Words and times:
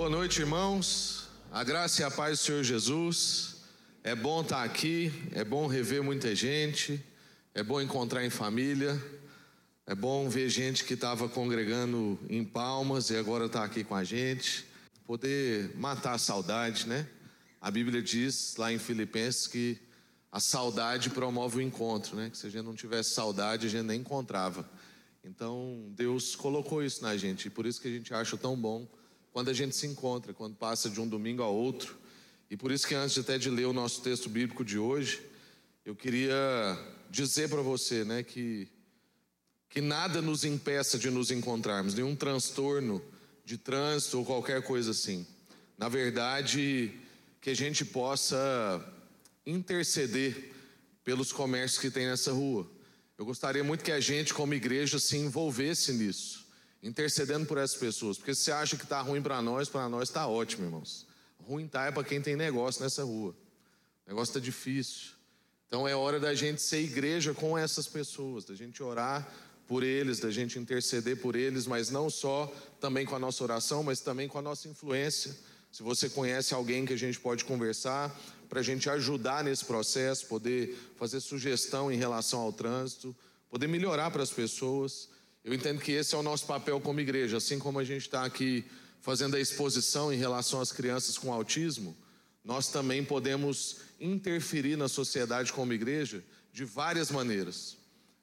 Boa 0.00 0.08
noite, 0.08 0.40
irmãos. 0.40 1.28
A 1.52 1.62
graça 1.62 2.00
e 2.00 2.04
a 2.06 2.10
paz 2.10 2.38
do 2.38 2.42
Senhor 2.42 2.64
Jesus. 2.64 3.56
É 4.02 4.14
bom 4.14 4.40
estar 4.40 4.64
aqui, 4.64 5.12
é 5.32 5.44
bom 5.44 5.66
rever 5.66 6.02
muita 6.02 6.34
gente, 6.34 7.04
é 7.54 7.62
bom 7.62 7.82
encontrar 7.82 8.24
em 8.24 8.30
família, 8.30 8.98
é 9.86 9.94
bom 9.94 10.26
ver 10.26 10.48
gente 10.48 10.86
que 10.86 10.94
estava 10.94 11.28
congregando 11.28 12.18
em 12.30 12.42
Palmas 12.42 13.10
e 13.10 13.16
agora 13.18 13.44
está 13.44 13.62
aqui 13.62 13.84
com 13.84 13.94
a 13.94 14.02
gente. 14.02 14.64
Poder 15.06 15.76
matar 15.76 16.14
a 16.14 16.18
saudade, 16.18 16.88
né? 16.88 17.06
A 17.60 17.70
Bíblia 17.70 18.00
diz 18.00 18.56
lá 18.56 18.72
em 18.72 18.78
Filipenses 18.78 19.46
que 19.46 19.78
a 20.32 20.40
saudade 20.40 21.10
promove 21.10 21.58
o 21.58 21.60
encontro, 21.60 22.16
né? 22.16 22.30
Que 22.30 22.38
se 22.38 22.46
a 22.46 22.50
gente 22.50 22.64
não 22.64 22.74
tivesse 22.74 23.10
saudade, 23.10 23.66
a 23.66 23.70
gente 23.70 23.84
nem 23.84 24.00
encontrava. 24.00 24.66
Então, 25.22 25.92
Deus 25.94 26.34
colocou 26.34 26.82
isso 26.82 27.02
na 27.02 27.18
gente, 27.18 27.48
e 27.48 27.50
por 27.50 27.66
isso 27.66 27.78
que 27.78 27.88
a 27.88 27.92
gente 27.92 28.14
acha 28.14 28.34
tão 28.38 28.56
bom 28.56 28.88
quando 29.32 29.48
a 29.48 29.52
gente 29.52 29.76
se 29.76 29.86
encontra, 29.86 30.32
quando 30.32 30.56
passa 30.56 30.90
de 30.90 31.00
um 31.00 31.08
domingo 31.08 31.42
a 31.42 31.48
outro. 31.48 31.96
E 32.50 32.56
por 32.56 32.72
isso 32.72 32.86
que 32.86 32.94
antes 32.94 33.16
até 33.18 33.38
de 33.38 33.48
ler 33.50 33.66
o 33.66 33.72
nosso 33.72 34.02
texto 34.02 34.28
bíblico 34.28 34.64
de 34.64 34.78
hoje, 34.78 35.22
eu 35.84 35.94
queria 35.94 36.36
dizer 37.10 37.48
para 37.48 37.62
você, 37.62 38.04
né, 38.04 38.22
que 38.22 38.68
que 39.70 39.80
nada 39.80 40.20
nos 40.20 40.44
impeça 40.44 40.98
de 40.98 41.08
nos 41.10 41.30
encontrarmos, 41.30 41.94
nenhum 41.94 42.16
transtorno 42.16 43.00
de 43.44 43.56
trânsito 43.56 44.18
ou 44.18 44.24
qualquer 44.24 44.62
coisa 44.62 44.90
assim. 44.90 45.24
Na 45.78 45.88
verdade, 45.88 46.92
que 47.40 47.50
a 47.50 47.54
gente 47.54 47.84
possa 47.84 48.84
interceder 49.46 50.52
pelos 51.04 51.32
comércios 51.32 51.80
que 51.80 51.90
tem 51.90 52.06
nessa 52.06 52.32
rua. 52.32 52.68
Eu 53.16 53.24
gostaria 53.24 53.62
muito 53.62 53.84
que 53.84 53.92
a 53.92 54.00
gente, 54.00 54.34
como 54.34 54.54
igreja, 54.54 54.98
se 54.98 55.16
envolvesse 55.16 55.92
nisso, 55.92 56.39
intercedendo 56.82 57.46
por 57.46 57.58
essas 57.58 57.76
pessoas, 57.76 58.16
porque 58.16 58.34
se 58.34 58.50
acha 58.50 58.76
que 58.76 58.84
está 58.84 59.00
ruim 59.00 59.20
para 59.20 59.40
nós, 59.42 59.68
para 59.68 59.88
nós 59.88 60.08
está 60.08 60.26
ótimo, 60.26 60.64
irmãos. 60.64 61.06
Ruim 61.38 61.66
tá 61.66 61.86
é 61.86 61.90
para 61.90 62.04
quem 62.04 62.20
tem 62.20 62.36
negócio 62.36 62.82
nessa 62.82 63.02
rua. 63.04 63.34
O 64.06 64.10
negócio 64.10 64.30
está 64.30 64.40
difícil. 64.40 65.12
Então 65.66 65.86
é 65.86 65.94
hora 65.94 66.18
da 66.18 66.34
gente 66.34 66.60
ser 66.60 66.80
igreja 66.80 67.32
com 67.32 67.56
essas 67.56 67.86
pessoas, 67.86 68.44
da 68.44 68.54
gente 68.54 68.82
orar 68.82 69.28
por 69.68 69.84
eles, 69.84 70.18
da 70.18 70.30
gente 70.30 70.58
interceder 70.58 71.16
por 71.20 71.36
eles, 71.36 71.66
mas 71.66 71.90
não 71.90 72.10
só 72.10 72.52
também 72.80 73.06
com 73.06 73.14
a 73.14 73.20
nossa 73.20 73.44
oração, 73.44 73.84
mas 73.84 74.00
também 74.00 74.26
com 74.26 74.38
a 74.38 74.42
nossa 74.42 74.68
influência. 74.68 75.36
Se 75.70 75.82
você 75.84 76.08
conhece 76.08 76.52
alguém 76.52 76.84
que 76.84 76.92
a 76.92 76.98
gente 76.98 77.20
pode 77.20 77.44
conversar, 77.44 78.12
para 78.48 78.58
a 78.58 78.62
gente 78.64 78.90
ajudar 78.90 79.44
nesse 79.44 79.64
processo, 79.64 80.26
poder 80.26 80.76
fazer 80.96 81.20
sugestão 81.20 81.90
em 81.90 81.96
relação 81.96 82.40
ao 82.40 82.52
trânsito, 82.52 83.14
poder 83.48 83.68
melhorar 83.68 84.10
para 84.10 84.24
as 84.24 84.30
pessoas. 84.32 85.08
Eu 85.42 85.54
entendo 85.54 85.80
que 85.80 85.92
esse 85.92 86.14
é 86.14 86.18
o 86.18 86.22
nosso 86.22 86.46
papel 86.46 86.80
como 86.80 87.00
igreja, 87.00 87.38
assim 87.38 87.58
como 87.58 87.78
a 87.78 87.84
gente 87.84 88.02
está 88.02 88.24
aqui 88.24 88.64
fazendo 89.00 89.36
a 89.36 89.40
exposição 89.40 90.12
em 90.12 90.16
relação 90.16 90.60
às 90.60 90.70
crianças 90.70 91.16
com 91.16 91.32
autismo, 91.32 91.96
nós 92.44 92.68
também 92.68 93.02
podemos 93.02 93.78
interferir 93.98 94.76
na 94.76 94.88
sociedade 94.88 95.52
como 95.52 95.72
igreja 95.72 96.22
de 96.52 96.64
várias 96.64 97.10
maneiras. 97.10 97.78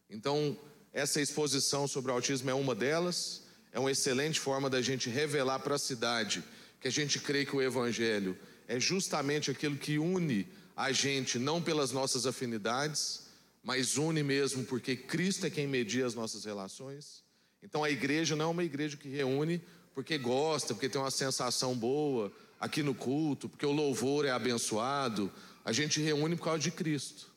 Então, 0.09 0.57
essa 0.93 1.19
exposição 1.19 1.87
sobre 1.87 2.11
o 2.11 2.13
autismo 2.13 2.49
é 2.49 2.53
uma 2.53 2.75
delas, 2.75 3.43
é 3.71 3.79
uma 3.79 3.91
excelente 3.91 4.39
forma 4.39 4.69
da 4.69 4.81
gente 4.81 5.09
revelar 5.09 5.59
para 5.59 5.75
a 5.75 5.79
cidade 5.79 6.43
que 6.79 6.87
a 6.87 6.91
gente 6.91 7.19
crê 7.19 7.45
que 7.45 7.55
o 7.55 7.61
Evangelho 7.61 8.37
é 8.67 8.79
justamente 8.79 9.49
aquilo 9.49 9.75
que 9.75 9.97
une 9.97 10.47
a 10.75 10.91
gente, 10.91 11.39
não 11.39 11.61
pelas 11.61 11.91
nossas 11.91 12.27
afinidades, 12.27 13.26
mas 13.67 13.97
une 13.97 14.23
mesmo 14.23 14.63
porque 14.63 14.95
Cristo 14.95 15.45
é 15.45 15.49
quem 15.49 15.67
media 15.67 16.05
as 16.05 16.15
nossas 16.15 16.45
relações. 16.45 17.21
Então 17.61 17.83
a 17.83 17.91
igreja 17.91 18.33
não 18.33 18.45
é 18.45 18.47
uma 18.47 18.63
igreja 18.63 18.95
que 18.95 19.09
reúne 19.09 19.61
porque 19.93 20.17
gosta, 20.17 20.73
porque 20.73 20.87
tem 20.87 21.01
uma 21.01 21.11
sensação 21.11 21.75
boa 21.75 22.31
aqui 22.61 22.81
no 22.81 22.95
culto, 22.95 23.49
porque 23.49 23.65
o 23.65 23.73
louvor 23.73 24.23
é 24.23 24.31
abençoado. 24.31 25.29
A 25.65 25.73
gente 25.73 25.99
reúne 25.99 26.37
por 26.37 26.45
causa 26.45 26.59
de 26.59 26.71
Cristo. 26.71 27.29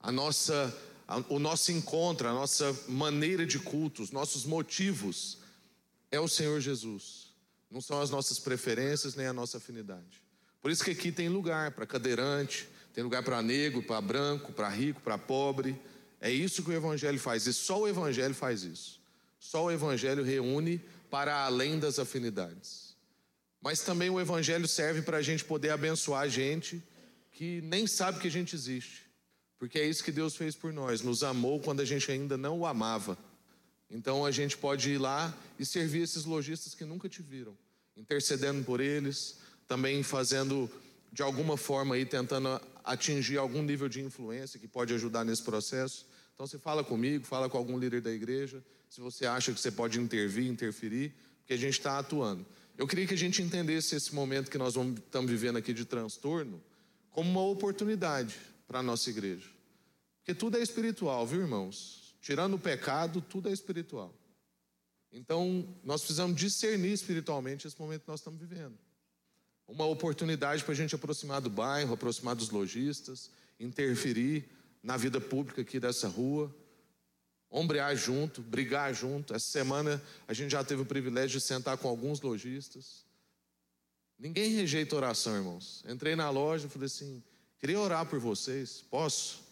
A 0.00 0.10
nossa, 0.10 0.74
a, 1.06 1.18
o 1.28 1.38
nosso 1.38 1.70
encontro, 1.70 2.26
a 2.26 2.32
nossa 2.32 2.74
maneira 2.88 3.44
de 3.44 3.58
culto, 3.58 4.02
os 4.02 4.10
nossos 4.10 4.46
motivos 4.46 5.36
é 6.10 6.18
o 6.18 6.26
Senhor 6.26 6.58
Jesus. 6.58 7.34
Não 7.70 7.82
são 7.82 8.00
as 8.00 8.08
nossas 8.08 8.38
preferências 8.38 9.14
nem 9.14 9.26
a 9.26 9.32
nossa 9.34 9.58
afinidade. 9.58 10.22
Por 10.62 10.70
isso 10.70 10.82
que 10.82 10.92
aqui 10.92 11.12
tem 11.12 11.28
lugar 11.28 11.72
para 11.72 11.84
cadeirante, 11.84 12.66
tem 12.96 13.04
lugar 13.04 13.22
para 13.22 13.42
negro, 13.42 13.82
para 13.82 14.00
branco, 14.00 14.54
para 14.54 14.70
rico, 14.70 15.02
para 15.02 15.18
pobre. 15.18 15.78
É 16.18 16.30
isso 16.30 16.62
que 16.62 16.70
o 16.70 16.72
Evangelho 16.72 17.20
faz, 17.20 17.46
e 17.46 17.52
só 17.52 17.82
o 17.82 17.86
Evangelho 17.86 18.34
faz 18.34 18.62
isso. 18.62 18.98
Só 19.38 19.66
o 19.66 19.70
Evangelho 19.70 20.24
reúne 20.24 20.80
para 21.10 21.44
além 21.44 21.78
das 21.78 21.98
afinidades. 21.98 22.96
Mas 23.60 23.80
também 23.80 24.08
o 24.08 24.18
Evangelho 24.18 24.66
serve 24.66 25.02
para 25.02 25.18
a 25.18 25.22
gente 25.22 25.44
poder 25.44 25.68
abençoar 25.68 26.22
a 26.22 26.28
gente 26.28 26.82
que 27.32 27.60
nem 27.60 27.86
sabe 27.86 28.18
que 28.18 28.28
a 28.28 28.30
gente 28.30 28.56
existe. 28.56 29.02
Porque 29.58 29.78
é 29.78 29.86
isso 29.86 30.02
que 30.02 30.10
Deus 30.10 30.34
fez 30.34 30.56
por 30.56 30.72
nós, 30.72 31.02
nos 31.02 31.22
amou 31.22 31.60
quando 31.60 31.80
a 31.80 31.84
gente 31.84 32.10
ainda 32.10 32.38
não 32.38 32.60
o 32.60 32.66
amava. 32.66 33.18
Então 33.90 34.24
a 34.24 34.30
gente 34.30 34.56
pode 34.56 34.92
ir 34.92 34.98
lá 34.98 35.36
e 35.58 35.66
servir 35.66 36.00
esses 36.00 36.24
lojistas 36.24 36.74
que 36.74 36.86
nunca 36.86 37.10
te 37.10 37.20
viram, 37.20 37.54
intercedendo 37.94 38.64
por 38.64 38.80
eles, 38.80 39.36
também 39.68 40.02
fazendo 40.02 40.70
de 41.12 41.22
alguma 41.22 41.58
forma 41.58 41.94
aí 41.94 42.06
tentando 42.06 42.58
atingir 42.86 43.36
algum 43.36 43.62
nível 43.62 43.88
de 43.88 44.00
influência 44.00 44.58
que 44.58 44.68
pode 44.68 44.94
ajudar 44.94 45.24
nesse 45.24 45.42
processo. 45.42 46.06
Então 46.34 46.46
você 46.46 46.58
fala 46.58 46.84
comigo, 46.84 47.26
fala 47.26 47.50
com 47.50 47.58
algum 47.58 47.76
líder 47.76 48.00
da 48.00 48.12
igreja, 48.12 48.64
se 48.88 49.00
você 49.00 49.26
acha 49.26 49.52
que 49.52 49.60
você 49.60 49.70
pode 49.70 50.00
intervir, 50.00 50.46
interferir, 50.46 51.12
porque 51.40 51.54
a 51.54 51.56
gente 51.56 51.72
está 51.72 51.98
atuando. 51.98 52.46
Eu 52.78 52.86
queria 52.86 53.06
que 53.06 53.14
a 53.14 53.18
gente 53.18 53.42
entendesse 53.42 53.96
esse 53.96 54.14
momento 54.14 54.50
que 54.50 54.58
nós 54.58 54.76
estamos 54.76 55.30
vivendo 55.30 55.56
aqui 55.56 55.72
de 55.74 55.84
transtorno 55.84 56.62
como 57.10 57.28
uma 57.28 57.42
oportunidade 57.42 58.38
para 58.68 58.78
a 58.78 58.82
nossa 58.82 59.10
igreja. 59.10 59.48
Porque 60.18 60.34
tudo 60.34 60.58
é 60.58 60.62
espiritual, 60.62 61.26
viu, 61.26 61.40
irmãos? 61.40 62.14
Tirando 62.20 62.54
o 62.54 62.58
pecado, 62.58 63.20
tudo 63.20 63.48
é 63.48 63.52
espiritual. 63.52 64.14
Então, 65.10 65.66
nós 65.82 66.02
precisamos 66.02 66.36
discernir 66.36 66.92
espiritualmente 66.92 67.66
esse 67.66 67.80
momento 67.80 68.02
que 68.02 68.08
nós 68.08 68.20
estamos 68.20 68.38
vivendo. 68.38 68.76
Uma 69.68 69.84
oportunidade 69.84 70.62
para 70.62 70.72
a 70.72 70.76
gente 70.76 70.94
aproximar 70.94 71.40
do 71.40 71.50
bairro, 71.50 71.94
aproximar 71.94 72.36
dos 72.36 72.50
lojistas, 72.50 73.30
interferir 73.58 74.48
na 74.82 74.96
vida 74.96 75.20
pública 75.20 75.62
aqui 75.62 75.80
dessa 75.80 76.06
rua, 76.06 76.54
ombrear 77.50 77.96
junto, 77.96 78.40
brigar 78.40 78.94
junto. 78.94 79.34
Essa 79.34 79.46
semana 79.46 80.02
a 80.28 80.32
gente 80.32 80.52
já 80.52 80.62
teve 80.62 80.82
o 80.82 80.86
privilégio 80.86 81.40
de 81.40 81.44
sentar 81.44 81.76
com 81.78 81.88
alguns 81.88 82.20
lojistas. 82.20 83.04
Ninguém 84.18 84.52
rejeita 84.52 84.94
oração, 84.94 85.34
irmãos. 85.34 85.84
Entrei 85.88 86.14
na 86.14 86.30
loja 86.30 86.66
e 86.66 86.70
falei 86.70 86.86
assim: 86.86 87.22
queria 87.58 87.80
orar 87.80 88.06
por 88.06 88.20
vocês, 88.20 88.82
posso? 88.88 89.42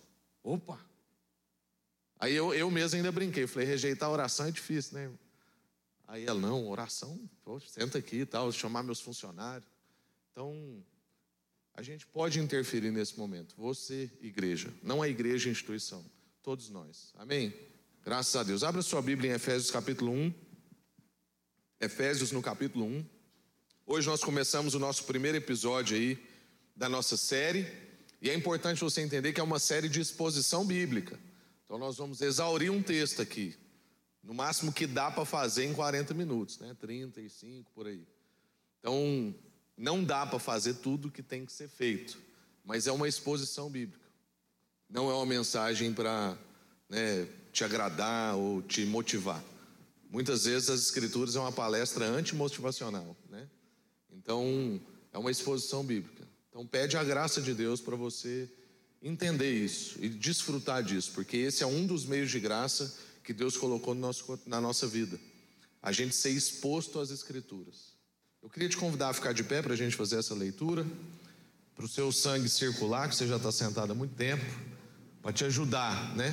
Opa! 0.43 0.79
Aí 2.19 2.35
eu, 2.35 2.55
eu 2.55 2.71
mesmo 2.71 2.97
ainda 2.97 3.11
brinquei, 3.11 3.47
falei, 3.47 3.67
rejeitar 3.67 4.09
oração 4.09 4.47
é 4.47 4.51
difícil, 4.51 4.97
né? 4.97 5.11
Aí 6.07 6.25
ela, 6.25 6.39
não, 6.39 6.69
oração, 6.69 7.19
senta 7.67 7.99
aqui 7.99 8.19
e 8.21 8.27
tal, 8.27 8.53
chamar 8.53 8.83
meus 8.83 9.01
funcionários. 9.01 9.74
Então, 10.35 10.85
a 11.75 11.81
gente 11.81 12.05
pode 12.09 12.41
interferir 12.41 12.91
nesse 12.91 13.17
momento. 13.17 13.55
Você, 13.57 14.11
igreja, 14.21 14.75
não 14.83 15.01
a 15.01 15.09
igreja 15.09 15.49
instituição, 15.49 16.05
todos 16.43 16.71
nós. 16.71 17.13
Amém? 17.15 17.55
Graças 18.05 18.35
a 18.35 18.43
Deus. 18.43 18.65
Abra 18.65 18.83
sua 18.83 19.01
Bíblia 19.01 19.31
em 19.31 19.35
Efésios 19.35 19.71
capítulo 19.71 20.11
1. 20.11 20.35
Efésios 21.81 22.33
no 22.33 22.43
capítulo 22.43 22.85
1. 22.85 23.07
Hoje 23.87 24.09
nós 24.09 24.25
começamos 24.25 24.75
o 24.75 24.81
nosso 24.81 25.05
primeiro 25.05 25.39
episódio 25.39 25.97
aí 25.97 26.19
da 26.75 26.89
nossa 26.89 27.17
série, 27.17 27.73
e 28.21 28.29
é 28.29 28.35
importante 28.35 28.81
você 28.81 29.01
entender 29.01 29.33
que 29.33 29.41
é 29.41 29.45
uma 29.45 29.61
série 29.61 29.89
de 29.89 30.01
exposição 30.01 30.67
bíblica. 30.67 31.17
Então 31.65 31.79
nós 31.79 31.97
vamos 31.97 32.21
exaurir 32.21 32.73
um 32.73 32.83
texto 32.83 33.23
aqui, 33.23 33.55
no 34.21 34.35
máximo 34.35 34.73
que 34.73 34.85
dá 34.85 35.13
para 35.13 35.25
fazer 35.25 35.65
em 35.65 35.73
40 35.73 36.13
minutos, 36.13 36.59
né? 36.59 36.75
35 36.81 37.71
por 37.71 37.87
aí. 37.87 38.05
Então, 38.81 39.33
não 39.77 40.05
dá 40.05 40.27
para 40.27 40.39
fazer 40.39 40.75
tudo 40.75 41.11
que 41.11 41.23
tem 41.23 41.45
que 41.45 41.53
ser 41.53 41.69
feito, 41.69 42.19
mas 42.65 42.87
é 42.87 42.93
uma 42.93 43.09
exposição 43.09 43.71
bíblica. 43.71 44.05
Não 44.89 45.11
é 45.11 45.15
uma 45.15 45.27
mensagem 45.27 45.93
para 45.93 46.37
né, 46.89 47.27
te 47.53 47.65
agradar 47.65 48.37
ou 48.37 48.63
te 48.63 48.85
motivar. 48.85 49.43
Muitas 50.11 50.45
vezes 50.45 50.71
as 50.71 50.81
escrituras 50.81 51.35
é 51.35 51.41
uma 51.41 51.51
palestra 51.51 52.05
antimotivacional, 52.05 53.17
né? 53.29 53.49
Então, 54.13 54.81
é 55.13 55.19
uma 55.19 55.31
exposição 55.31 55.85
bíblica. 55.85 56.23
Então, 56.49 56.65
pede 56.65 56.97
a 56.97 57.03
graça 57.03 57.43
de 57.43 57.53
Deus 57.53 57.81
para 57.81 57.97
você 57.97 58.49
entender 59.03 59.53
isso 59.53 59.99
e 60.01 60.09
desfrutar 60.09 60.83
disso, 60.83 61.11
porque 61.15 61.37
esse 61.37 61.63
é 61.63 61.67
um 61.67 61.87
dos 61.87 62.07
meios 62.07 62.31
de 62.31 62.39
graça 62.39 62.97
que 63.25 63.33
Deus 63.33 63.57
colocou 63.57 63.95
no 63.95 64.01
nosso, 64.01 64.39
na 64.47 64.61
nossa 64.61 64.87
vida. 64.87 65.19
A 65.83 65.91
gente 65.93 66.15
ser 66.15 66.31
exposto 66.31 67.01
às 67.01 67.11
Escrituras. 67.11 67.94
Queria 68.55 68.69
te 68.69 68.77
convidar 68.77 69.09
a 69.09 69.13
ficar 69.13 69.35
de 69.35 69.43
pé 69.43 69.61
para 69.61 69.73
a 69.73 69.77
gente 69.77 69.97
fazer 69.97 70.17
essa 70.17 70.33
leitura, 70.33 70.87
para 71.75 71.85
o 71.85 71.89
seu 71.89 72.13
sangue 72.13 72.49
circular, 72.49 73.09
que 73.09 73.17
você 73.17 73.27
já 73.27 73.35
está 73.35 73.51
sentado 73.51 73.91
há 73.91 73.95
muito 73.97 74.15
tempo, 74.15 74.45
para 75.21 75.33
te 75.33 75.45
ajudar, 75.45 76.15
né? 76.15 76.33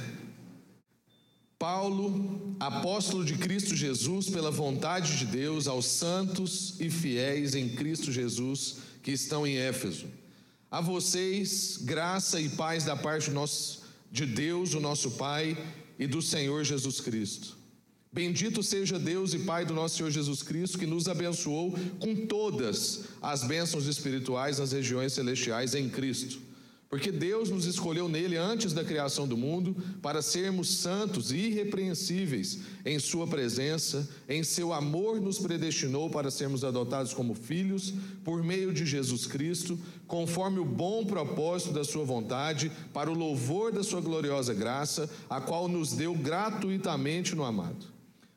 Paulo, 1.58 2.56
apóstolo 2.60 3.26
de 3.26 3.40
Cristo 3.40 3.76
Jesus, 3.76 4.30
pela 4.30 4.52
vontade 4.52 5.18
de 5.18 5.26
Deus, 5.26 5.66
aos 5.66 5.88
santos 5.88 6.80
e 6.80 6.92
fiéis 6.92 7.56
em 7.56 7.70
Cristo 7.70 8.12
Jesus 8.12 8.78
que 9.02 9.12
estão 9.12 9.48
em 9.48 9.58
Éfeso. 9.58 10.06
A 10.70 10.80
vocês, 10.80 11.80
graça 11.82 12.40
e 12.40 12.50
paz 12.50 12.84
da 12.84 12.96
parte 12.96 13.32
de 14.12 14.28
Deus, 14.28 14.76
o 14.76 14.80
nosso 14.80 15.10
Pai, 15.10 15.58
e 15.98 16.06
do 16.06 16.22
Senhor 16.22 16.64
Jesus 16.64 17.02
Cristo. 17.02 17.61
Bendito 18.14 18.62
seja 18.62 19.00
Deus 19.00 19.34
e 19.34 19.40
Pai 19.40 19.66
do 19.66 19.74
nosso 19.74 19.98
Senhor 19.98 20.12
Jesus 20.12 20.44
Cristo, 20.44 20.78
que 20.78 20.86
nos 20.86 21.08
abençoou 21.08 21.74
com 22.00 22.28
todas 22.28 23.06
as 23.22 23.44
bênçãos 23.44 23.88
espirituais 23.88 24.60
nas 24.60 24.74
regiões 24.74 25.14
celestiais 25.14 25.76
em 25.76 25.90
Cristo 25.90 26.52
porque 26.92 27.10
Deus 27.10 27.50
nos 27.50 27.66
escolheu 27.66 28.10
nele 28.10 28.36
antes 28.36 28.74
da 28.74 28.84
criação 28.84 29.26
do 29.26 29.38
mundo 29.38 29.74
para 30.02 30.22
sermos 30.22 30.80
santos 30.80 31.32
e 31.32 31.38
irrepreensíveis 31.38 32.60
em 32.86 33.00
Sua 33.00 33.26
presença, 33.26 34.10
em 34.28 34.44
seu 34.44 34.74
amor 34.74 35.22
nos 35.22 35.40
predestinou 35.40 36.10
para 36.10 36.30
sermos 36.30 36.66
adotados 36.66 37.14
como 37.14 37.34
filhos 37.34 37.94
por 38.26 38.44
meio 38.44 38.74
de 38.74 38.86
Jesus 38.86 39.26
Cristo, 39.26 39.80
conforme 40.06 40.60
o 40.60 40.66
bom 40.66 41.06
propósito 41.06 41.72
da 41.72 41.86
Sua 41.86 42.04
vontade, 42.04 42.70
para 42.94 43.10
o 43.10 43.18
louvor 43.18 43.72
da 43.72 43.84
Sua 43.84 44.02
gloriosa 44.02 44.54
graça, 44.54 45.10
a 45.30 45.40
qual 45.40 45.70
nos 45.70 45.94
deu 45.94 46.14
gratuitamente 46.14 47.34
no 47.34 47.46
amado. 47.46 47.91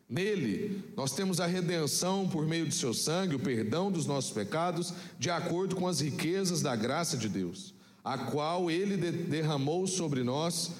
Nele, 0.09 0.83
nós 0.97 1.13
temos 1.13 1.41
a 1.41 1.47
redenção 1.47 2.29
por 2.29 2.47
meio 2.47 2.67
de 2.67 2.75
seu 2.75 2.93
sangue, 2.93 3.35
o 3.35 3.41
perdão 3.41 3.91
dos 3.91 4.07
nossos 4.07 4.31
pecados, 4.31 4.93
de 5.19 5.31
acordo 5.31 5.75
com 5.75 5.89
as 5.89 6.01
riquezas 6.01 6.61
da 6.61 6.77
graça 6.77 7.17
de 7.17 7.29
Deus 7.29 7.75
a 8.05 8.19
qual 8.19 8.71
ele 8.71 8.97
derramou 8.99 9.87
sobre 9.87 10.23
nós 10.23 10.73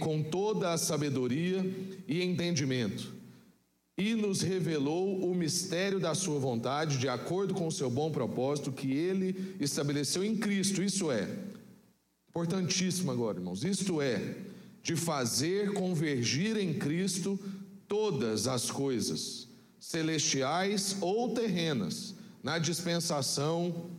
com 0.00 0.22
toda 0.22 0.72
a 0.72 0.78
sabedoria 0.78 1.62
e 2.08 2.22
entendimento, 2.22 3.14
e 3.98 4.14
nos 4.14 4.40
revelou 4.40 5.30
o 5.30 5.34
mistério 5.34 6.00
da 6.00 6.14
sua 6.14 6.38
vontade, 6.38 6.96
de 6.96 7.10
acordo 7.10 7.52
com 7.52 7.66
o 7.66 7.72
seu 7.72 7.90
bom 7.90 8.10
propósito 8.10 8.72
que 8.72 8.90
ele 8.90 9.54
estabeleceu 9.60 10.24
em 10.24 10.34
Cristo. 10.34 10.82
Isso 10.82 11.10
é, 11.12 11.28
importantíssimo 12.30 13.10
agora, 13.10 13.38
irmãos, 13.38 13.64
isto 13.64 14.00
é, 14.00 14.36
de 14.82 14.96
fazer 14.96 15.74
convergir 15.74 16.56
em 16.56 16.72
Cristo 16.72 17.38
todas 17.88 18.46
as 18.46 18.70
coisas, 18.70 19.48
celestiais 19.78 20.96
ou 21.00 21.34
terrenas, 21.34 22.14
na 22.42 22.58
dispensação 22.58 23.90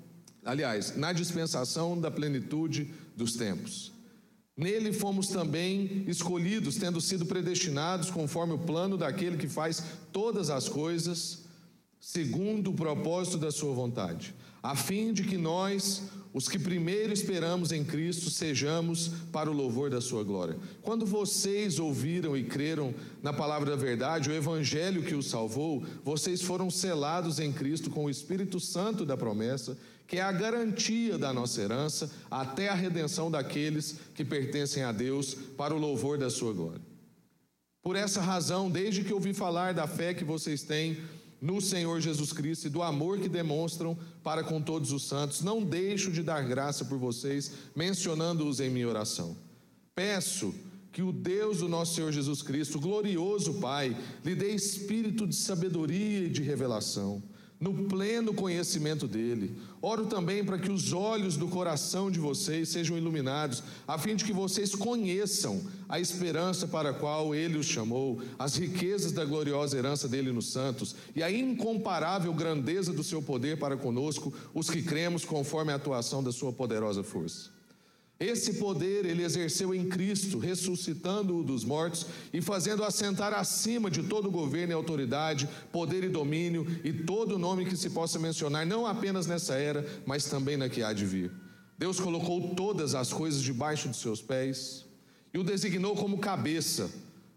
aliás, 0.48 0.96
na 0.96 1.12
dispensação 1.12 2.00
da 2.00 2.10
plenitude 2.10 2.94
dos 3.16 3.36
tempos. 3.36 3.92
Nele 4.56 4.94
fomos 4.94 5.28
também 5.28 6.06
escolhidos, 6.08 6.78
tendo 6.78 7.02
sido 7.02 7.26
predestinados 7.26 8.10
conforme 8.10 8.54
o 8.54 8.60
plano 8.60 8.98
daquele 8.98 9.38
que 9.38 9.48
faz 9.48 9.84
todas 10.12 10.50
as 10.50 10.70
coisas, 10.70 11.44
segundo 12.00 12.72
o 12.72 12.74
propósito 12.74 13.38
da 13.38 13.52
Sua 13.52 13.74
vontade, 13.74 14.34
a 14.68 14.76
fim 14.76 15.14
de 15.14 15.24
que 15.24 15.38
nós, 15.38 16.04
os 16.34 16.50
que 16.50 16.60
primeiro 16.60 17.14
esperamos 17.14 17.72
em 17.72 17.86
Cristo, 17.86 18.30
sejamos 18.30 19.08
para 19.32 19.50
o 19.50 19.54
louvor 19.54 19.90
da 19.90 20.02
Sua 20.02 20.26
glória. 20.26 20.58
Quando 20.82 21.06
vocês 21.06 21.80
ouviram 21.80 22.36
e 22.36 22.44
creram 22.44 22.94
na 23.24 23.32
palavra 23.32 23.70
da 23.70 23.78
verdade, 23.78 24.30
o 24.30 24.34
Evangelho 24.34 25.04
que 25.04 25.16
os 25.16 25.30
salvou, 25.30 25.86
vocês 26.04 26.42
foram 26.42 26.70
selados 26.70 27.40
em 27.40 27.54
Cristo 27.54 27.90
com 27.90 28.04
o 28.04 28.10
Espírito 28.10 28.60
Santo 28.60 29.06
da 29.06 29.16
promessa 29.16 29.78
que 30.06 30.18
é 30.18 30.22
a 30.22 30.32
garantia 30.34 31.18
da 31.18 31.34
nossa 31.34 31.62
herança 31.62 32.12
até 32.30 32.68
a 32.68 32.74
redenção 32.74 33.32
daqueles 33.32 33.98
que 34.16 34.24
pertencem 34.24 34.84
a 34.84 34.92
Deus 34.92 35.34
para 35.34 35.74
o 35.74 35.78
louvor 35.78 36.18
da 36.18 36.30
sua 36.30 36.54
glória. 36.54 36.82
Por 37.82 37.96
essa 37.96 38.22
razão, 38.22 38.70
desde 38.70 39.04
que 39.04 39.14
ouvi 39.14 39.34
falar 39.34 39.74
da 39.74 39.86
fé 39.86 40.14
que 40.14 40.24
vocês 40.24 40.64
têm 40.64 40.98
no 41.42 41.62
Senhor 41.62 42.00
Jesus 42.02 42.34
Cristo 42.34 42.66
e 42.66 42.70
do 42.70 42.82
amor 42.82 43.20
que 43.20 43.30
demonstram 43.30 43.98
para 44.24 44.44
com 44.44 44.62
todos 44.62 44.92
os 44.92 45.04
santos, 45.04 45.42
não 45.42 45.64
deixo 45.64 46.12
de 46.12 46.24
dar 46.24 46.42
graça 46.42 46.84
por 46.86 46.98
vocês, 46.98 47.52
mencionando-os 47.76 48.60
em 48.60 48.70
minha 48.70 48.88
oração. 48.88 49.38
Peço 49.94 50.54
que 50.92 51.02
o 51.02 51.12
Deus 51.12 51.60
do 51.60 51.70
nosso 51.70 51.96
Senhor 51.96 52.12
Jesus 52.12 52.42
Cristo, 52.42 52.80
glorioso 52.80 53.56
Pai, 53.56 53.96
lhe 54.26 54.34
dê 54.34 54.56
espírito 54.56 55.28
de 55.28 55.36
sabedoria 55.36 56.26
e 56.26 56.30
de 56.30 56.42
revelação 56.42 57.22
no 57.60 57.74
pleno 57.86 58.34
conhecimento 58.34 59.08
dele. 59.08 59.58
Oro 59.82 60.06
também 60.06 60.44
para 60.44 60.60
que 60.60 60.72
os 60.72 60.94
olhos 60.94 61.38
do 61.38 61.48
coração 61.48 62.12
de 62.12 62.20
vocês 62.20 62.70
sejam 62.70 62.98
iluminados, 62.98 63.64
a 63.88 63.98
fim 63.98 64.16
de 64.16 64.24
que 64.24 64.34
vocês 64.34 64.76
conheçam 64.76 65.62
a 65.90 66.00
esperança 66.00 66.68
para 66.68 66.92
a 66.92 66.94
qual 66.94 67.34
ele 67.34 67.58
os 67.58 67.66
chamou, 67.66 68.22
as 68.38 68.56
riquezas 68.56 69.12
da 69.12 69.26
gloriosa 69.26 69.78
herança 69.78 70.08
dele 70.08 70.32
nos 70.32 70.52
santos 70.52 70.96
e 71.16 71.24
a 71.24 71.32
incomparável 71.32 72.34
grandeza 72.34 72.94
do 72.94 73.04
seu 73.04 73.22
poder 73.22 73.58
para 73.58 73.76
conosco, 73.76 74.34
os 74.54 74.70
que 74.70 74.84
cremos 74.84 75.26
conforme 75.26 75.72
a 75.72 75.76
atuação 75.76 76.24
da 76.24 76.32
sua 76.32 76.54
poderosa 76.54 77.04
força. 77.04 77.57
Esse 78.20 78.54
poder 78.54 79.06
ele 79.06 79.24
exerceu 79.24 79.76
em 79.76 79.88
Cristo, 79.88 80.40
ressuscitando-o 80.40 81.44
dos 81.44 81.64
mortos 81.64 82.08
e 82.34 82.42
fazendo 82.42 82.84
assentar 82.84 83.32
acima 83.32 83.92
de 83.92 84.02
todo 84.04 84.32
governo 84.32 84.74
e 84.74 84.76
autoridade, 84.76 85.48
poder 85.72 86.04
e 86.04 86.10
domínio 86.10 86.66
e 86.84 86.92
todo 86.92 87.38
nome 87.38 87.66
que 87.66 87.78
se 87.78 87.92
possa 87.92 88.18
mencionar, 88.18 88.66
não 88.66 88.88
apenas 88.88 89.28
nessa 89.28 89.54
era, 89.54 89.86
mas 90.04 90.26
também 90.26 90.58
na 90.58 90.68
que 90.68 90.82
há 90.82 90.94
de 90.94 91.06
vir. 91.06 91.32
Deus 91.78 92.00
colocou 92.00 92.56
todas 92.56 92.96
as 92.96 93.14
coisas 93.14 93.42
debaixo 93.44 93.88
dos 93.88 94.00
seus 94.00 94.20
pés 94.20 94.84
e 95.32 95.38
o 95.38 95.44
designou 95.44 95.96
como 95.96 96.18
cabeça 96.18 96.90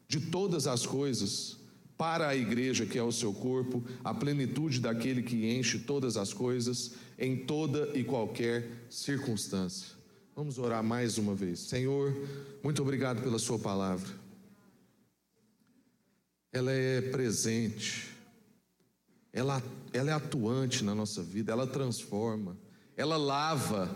de 0.09 0.19
todas 0.19 0.67
as 0.67 0.87
coisas 0.87 1.59
para 1.99 2.29
a 2.29 2.35
igreja, 2.35 2.87
que 2.87 2.99
é 2.99 3.03
o 3.03 3.13
seu 3.13 3.35
corpo, 3.35 3.85
a 4.03 4.15
plenitude 4.15 4.81
daquele 4.81 5.23
que 5.23 5.55
enche 5.55 5.81
todas 5.81 6.17
as 6.17 6.33
coisas 6.33 6.93
em 7.19 7.37
toda 7.37 7.91
e 7.95 8.03
qualquer 8.03 8.87
circunstância. 8.89 10.00
Vamos 10.41 10.59
orar 10.59 10.83
mais 10.83 11.19
uma 11.19 11.35
vez. 11.35 11.61
Senhor, 11.61 12.17
muito 12.63 12.81
obrigado 12.81 13.21
pela 13.21 13.39
Sua 13.39 13.59
palavra. 13.59 14.09
Ela 16.51 16.73
é 16.73 17.03
presente, 17.03 18.09
ela, 19.35 19.63
ela 19.93 20.09
é 20.09 20.15
atuante 20.15 20.83
na 20.83 20.95
nossa 20.95 21.23
vida, 21.23 21.53
ela 21.53 21.67
transforma, 21.67 22.57
ela 22.97 23.19
lava 23.19 23.95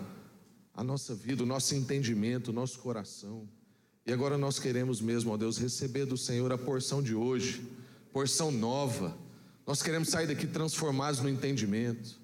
a 0.75 0.85
nossa 0.85 1.14
vida, 1.14 1.43
o 1.43 1.46
nosso 1.46 1.75
entendimento, 1.75 2.49
o 2.49 2.52
nosso 2.52 2.79
coração. 2.79 3.49
E 4.05 4.12
agora 4.12 4.37
nós 4.37 4.58
queremos 4.58 5.00
mesmo, 5.00 5.32
ó 5.32 5.38
Deus, 5.38 5.56
receber 5.56 6.05
do 6.05 6.19
Senhor 6.19 6.52
a 6.52 6.58
porção 6.58 7.02
de 7.02 7.14
hoje, 7.14 7.67
porção 8.12 8.50
nova. 8.50 9.17
Nós 9.67 9.82
queremos 9.82 10.11
sair 10.11 10.26
daqui 10.26 10.46
transformados 10.46 11.20
no 11.20 11.29
entendimento, 11.31 12.20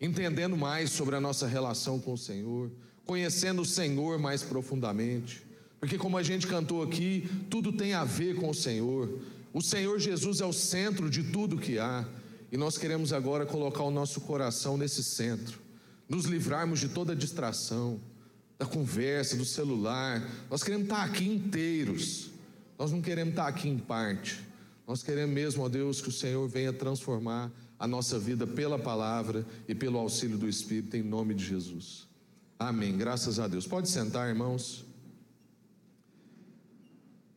entendendo 0.00 0.56
mais 0.56 0.90
sobre 0.90 1.16
a 1.16 1.20
nossa 1.20 1.48
relação 1.48 1.98
com 1.98 2.12
o 2.12 2.18
Senhor, 2.18 2.70
conhecendo 3.06 3.62
o 3.62 3.66
Senhor 3.66 4.18
mais 4.18 4.42
profundamente. 4.42 5.42
Porque, 5.78 5.98
como 5.98 6.16
a 6.16 6.22
gente 6.22 6.46
cantou 6.46 6.82
aqui, 6.82 7.28
tudo 7.50 7.72
tem 7.72 7.92
a 7.92 8.04
ver 8.04 8.36
com 8.36 8.48
o 8.48 8.54
Senhor. 8.54 9.18
O 9.52 9.60
Senhor 9.60 9.98
Jesus 9.98 10.40
é 10.40 10.44
o 10.46 10.52
centro 10.52 11.10
de 11.10 11.22
tudo 11.24 11.58
que 11.58 11.78
há. 11.78 12.06
E 12.50 12.56
nós 12.56 12.78
queremos 12.78 13.12
agora 13.12 13.44
colocar 13.44 13.82
o 13.82 13.90
nosso 13.90 14.20
coração 14.22 14.76
nesse 14.76 15.02
centro, 15.02 15.58
nos 16.08 16.24
livrarmos 16.24 16.80
de 16.80 16.88
toda 16.88 17.14
distração, 17.14 18.00
da 18.58 18.64
conversa, 18.64 19.36
do 19.36 19.44
celular. 19.44 20.26
Nós 20.50 20.62
queremos 20.62 20.86
estar 20.86 21.02
aqui 21.02 21.28
inteiros, 21.28 22.30
nós 22.78 22.92
não 22.92 23.02
queremos 23.02 23.32
estar 23.32 23.46
aqui 23.46 23.68
em 23.68 23.78
parte. 23.78 24.40
Nós 24.86 25.02
queremos 25.02 25.34
mesmo, 25.34 25.64
ó 25.64 25.68
Deus, 25.68 26.00
que 26.00 26.08
o 26.08 26.12
Senhor 26.12 26.46
venha 26.48 26.72
transformar 26.72 27.50
a 27.78 27.86
nossa 27.86 28.18
vida 28.18 28.46
pela 28.46 28.78
palavra 28.78 29.44
e 29.68 29.74
pelo 29.74 29.98
auxílio 29.98 30.38
do 30.38 30.48
Espírito, 30.48 30.96
em 30.96 31.02
nome 31.02 31.34
de 31.34 31.44
Jesus. 31.44 32.06
Amém. 32.58 32.96
Graças 32.96 33.38
a 33.38 33.48
Deus. 33.48 33.66
Pode 33.66 33.88
sentar, 33.88 34.28
irmãos. 34.28 34.84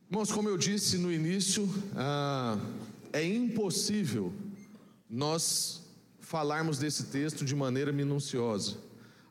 Irmãos, 0.08 0.30
como 0.30 0.48
eu 0.48 0.56
disse 0.56 0.96
no 0.96 1.12
início, 1.12 1.68
ah, 1.96 2.56
é 3.12 3.24
impossível 3.24 4.32
nós 5.10 5.82
falarmos 6.20 6.78
desse 6.78 7.04
texto 7.04 7.44
de 7.44 7.54
maneira 7.54 7.92
minuciosa. 7.92 8.76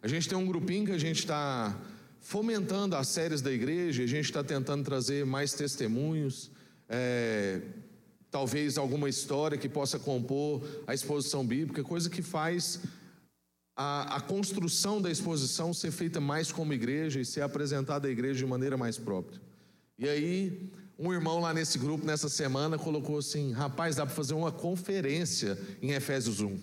A 0.02 0.08
gente 0.08 0.28
tem 0.28 0.38
um 0.38 0.46
grupinho 0.46 0.86
que 0.86 0.92
a 0.92 0.98
gente 0.98 1.20
está 1.20 1.76
fomentando 2.20 2.96
as 2.96 3.08
séries 3.08 3.42
da 3.42 3.52
igreja, 3.52 4.04
a 4.04 4.08
gente 4.08 4.26
está 4.26 4.44
tentando 4.44 4.84
trazer 4.84 5.26
mais 5.26 5.54
testemunhos, 5.54 6.52
é, 6.90 7.62
talvez 8.30 8.78
alguma 8.78 9.08
história 9.08 9.58
que 9.58 9.70
possa 9.70 9.98
compor 9.98 10.62
a 10.86 10.94
exposição 10.94 11.46
bíblica, 11.46 11.84
coisa 11.84 12.10
que 12.10 12.22
faz 12.22 12.82
a, 13.78 14.16
a, 14.16 14.20
construção 14.20 15.00
da 15.00 15.12
exposição 15.12 15.72
ser 15.72 15.92
feita 15.92 16.20
mais 16.20 16.52
como 16.52 16.74
igreja 16.74 17.22
e 17.22 17.26
ser 17.26 17.42
apresentada 17.42 18.08
à 18.08 18.12
igreja 18.12 18.40
de 18.40 18.46
maneira 18.48 18.76
mais 18.76 18.98
própria. 18.98 19.40
E 20.00 20.10
aí, 20.10 20.72
um 20.98 21.14
irmão 21.14 21.40
lá 21.40 21.54
nesse 21.54 21.78
grupo, 21.78 22.04
nessa 22.04 22.28
semana, 22.28 22.80
colocou 22.80 23.20
assim: 23.20 23.52
rapaz, 23.52 23.96
dá 23.96 24.06
para 24.06 24.16
fazer 24.16 24.34
uma 24.34 24.52
conferência 24.52 25.60
em 25.80 25.92
Efésios 25.92 26.42
1. 26.42 26.60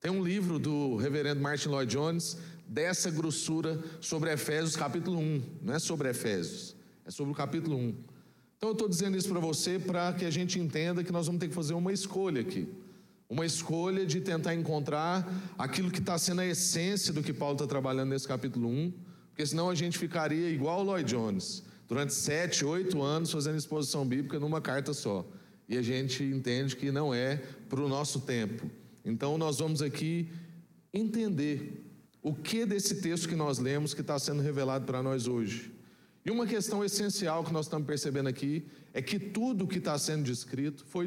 Tem 0.00 0.12
um 0.12 0.22
livro 0.22 0.60
do 0.60 0.94
reverendo 0.94 1.40
Martin 1.40 1.70
Lloyd 1.70 1.92
Jones 1.92 2.36
dessa 2.64 3.10
grossura 3.10 3.82
sobre 4.00 4.32
Efésios 4.32 4.76
capítulo 4.76 5.18
1. 5.18 5.42
Não 5.62 5.74
é 5.74 5.80
sobre 5.80 6.08
Efésios, 6.08 6.76
é 7.04 7.10
sobre 7.10 7.32
o 7.32 7.36
capítulo 7.36 7.76
1. 7.76 7.88
Então 8.56 8.68
eu 8.68 8.72
estou 8.72 8.88
dizendo 8.88 9.16
isso 9.16 9.28
para 9.28 9.40
você 9.40 9.80
para 9.80 10.12
que 10.12 10.24
a 10.24 10.30
gente 10.30 10.60
entenda 10.60 11.02
que 11.02 11.10
nós 11.10 11.26
vamos 11.26 11.40
ter 11.40 11.48
que 11.48 11.54
fazer 11.54 11.74
uma 11.74 11.92
escolha 11.92 12.40
aqui. 12.40 12.68
Uma 13.28 13.44
escolha 13.44 14.06
de 14.06 14.20
tentar 14.20 14.54
encontrar 14.54 15.52
aquilo 15.58 15.90
que 15.90 15.98
está 15.98 16.16
sendo 16.16 16.40
a 16.40 16.46
essência 16.46 17.12
do 17.12 17.22
que 17.22 17.32
Paulo 17.32 17.54
está 17.54 17.66
trabalhando 17.66 18.10
nesse 18.10 18.26
capítulo 18.26 18.68
1, 18.68 18.92
porque 19.28 19.44
senão 19.44 19.68
a 19.68 19.74
gente 19.74 19.98
ficaria 19.98 20.48
igual 20.48 20.80
o 20.80 20.82
Lloyd 20.82 21.10
Jones, 21.10 21.62
durante 21.86 22.14
sete, 22.14 22.64
oito 22.64 23.02
anos 23.02 23.30
fazendo 23.30 23.58
exposição 23.58 24.06
bíblica 24.06 24.40
numa 24.40 24.60
carta 24.60 24.94
só. 24.94 25.26
E 25.68 25.76
a 25.76 25.82
gente 25.82 26.24
entende 26.24 26.74
que 26.74 26.90
não 26.90 27.12
é 27.12 27.36
para 27.68 27.80
o 27.80 27.88
nosso 27.88 28.20
tempo. 28.20 28.70
Então 29.04 29.36
nós 29.36 29.58
vamos 29.58 29.82
aqui 29.82 30.30
entender 30.92 31.84
o 32.22 32.34
que 32.34 32.64
desse 32.64 33.00
texto 33.00 33.28
que 33.28 33.36
nós 33.36 33.58
lemos 33.58 33.92
que 33.92 34.00
está 34.00 34.18
sendo 34.18 34.42
revelado 34.42 34.86
para 34.86 35.02
nós 35.02 35.26
hoje. 35.26 35.77
E 36.24 36.30
uma 36.30 36.46
questão 36.46 36.84
essencial 36.84 37.44
que 37.44 37.52
nós 37.52 37.66
estamos 37.66 37.86
percebendo 37.86 38.28
aqui 38.28 38.66
é 38.92 39.00
que 39.00 39.18
tudo 39.18 39.66
que 39.66 39.78
está 39.78 39.96
sendo 39.98 40.24
descrito 40.24 40.84
foi, 40.86 41.06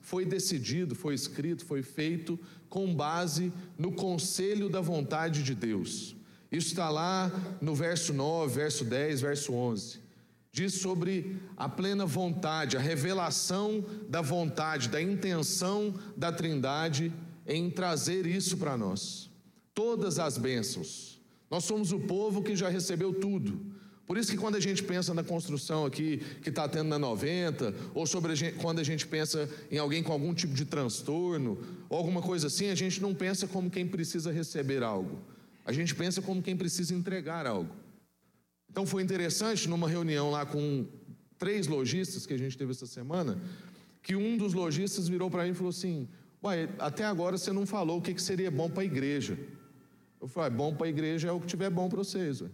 foi 0.00 0.24
decidido, 0.24 0.94
foi 0.94 1.14
escrito, 1.14 1.64
foi 1.64 1.82
feito 1.82 2.38
com 2.68 2.94
base 2.94 3.52
no 3.78 3.92
conselho 3.92 4.68
da 4.68 4.80
vontade 4.80 5.42
de 5.42 5.54
Deus. 5.54 6.16
Isso 6.50 6.68
está 6.68 6.88
lá 6.90 7.30
no 7.60 7.74
verso 7.74 8.12
9, 8.12 8.54
verso 8.54 8.84
10, 8.84 9.20
verso 9.20 9.52
11. 9.52 10.00
Diz 10.50 10.74
sobre 10.74 11.36
a 11.56 11.68
plena 11.68 12.04
vontade, 12.06 12.76
a 12.76 12.80
revelação 12.80 13.84
da 14.08 14.20
vontade, 14.20 14.88
da 14.88 15.00
intenção 15.00 15.94
da 16.16 16.32
Trindade 16.32 17.12
em 17.46 17.70
trazer 17.70 18.26
isso 18.26 18.56
para 18.56 18.76
nós. 18.76 19.30
Todas 19.74 20.18
as 20.18 20.36
bênçãos. 20.36 21.20
Nós 21.50 21.64
somos 21.64 21.92
o 21.92 22.00
povo 22.00 22.42
que 22.42 22.56
já 22.56 22.68
recebeu 22.68 23.12
tudo. 23.14 23.77
Por 24.08 24.16
isso 24.16 24.30
que 24.30 24.38
quando 24.38 24.56
a 24.56 24.60
gente 24.60 24.82
pensa 24.82 25.12
na 25.12 25.22
construção 25.22 25.84
aqui 25.84 26.22
que 26.42 26.48
está 26.48 26.66
tendo 26.66 26.88
na 26.88 26.98
90, 26.98 27.74
ou 27.94 28.06
sobre 28.06 28.32
a 28.32 28.34
gente, 28.34 28.56
quando 28.56 28.78
a 28.78 28.82
gente 28.82 29.06
pensa 29.06 29.46
em 29.70 29.76
alguém 29.76 30.02
com 30.02 30.10
algum 30.10 30.32
tipo 30.32 30.54
de 30.54 30.64
transtorno, 30.64 31.58
ou 31.90 31.98
alguma 31.98 32.22
coisa 32.22 32.46
assim, 32.46 32.70
a 32.70 32.74
gente 32.74 33.02
não 33.02 33.14
pensa 33.14 33.46
como 33.46 33.70
quem 33.70 33.86
precisa 33.86 34.32
receber 34.32 34.82
algo. 34.82 35.20
A 35.62 35.72
gente 35.72 35.94
pensa 35.94 36.22
como 36.22 36.42
quem 36.42 36.56
precisa 36.56 36.94
entregar 36.94 37.46
algo. 37.46 37.70
Então 38.70 38.86
foi 38.86 39.02
interessante 39.02 39.68
numa 39.68 39.86
reunião 39.86 40.30
lá 40.30 40.46
com 40.46 40.86
três 41.36 41.66
lojistas 41.66 42.24
que 42.24 42.32
a 42.32 42.38
gente 42.38 42.56
teve 42.56 42.70
essa 42.70 42.86
semana, 42.86 43.38
que 44.02 44.16
um 44.16 44.38
dos 44.38 44.54
lojistas 44.54 45.06
virou 45.06 45.30
para 45.30 45.44
mim 45.44 45.50
e 45.50 45.54
falou 45.54 45.68
assim: 45.68 46.08
Ué, 46.42 46.70
até 46.78 47.04
agora 47.04 47.36
você 47.36 47.52
não 47.52 47.66
falou 47.66 47.98
o 47.98 48.02
que, 48.02 48.14
que 48.14 48.22
seria 48.22 48.50
bom 48.50 48.70
para 48.70 48.84
a 48.84 48.86
igreja. 48.86 49.38
Eu 50.18 50.28
falei: 50.28 50.48
bom 50.48 50.74
para 50.74 50.86
a 50.86 50.88
igreja 50.88 51.28
é 51.28 51.32
o 51.32 51.38
que 51.38 51.46
tiver 51.46 51.68
bom 51.68 51.90
para 51.90 51.98
vocês. 51.98 52.40
Ué. 52.40 52.48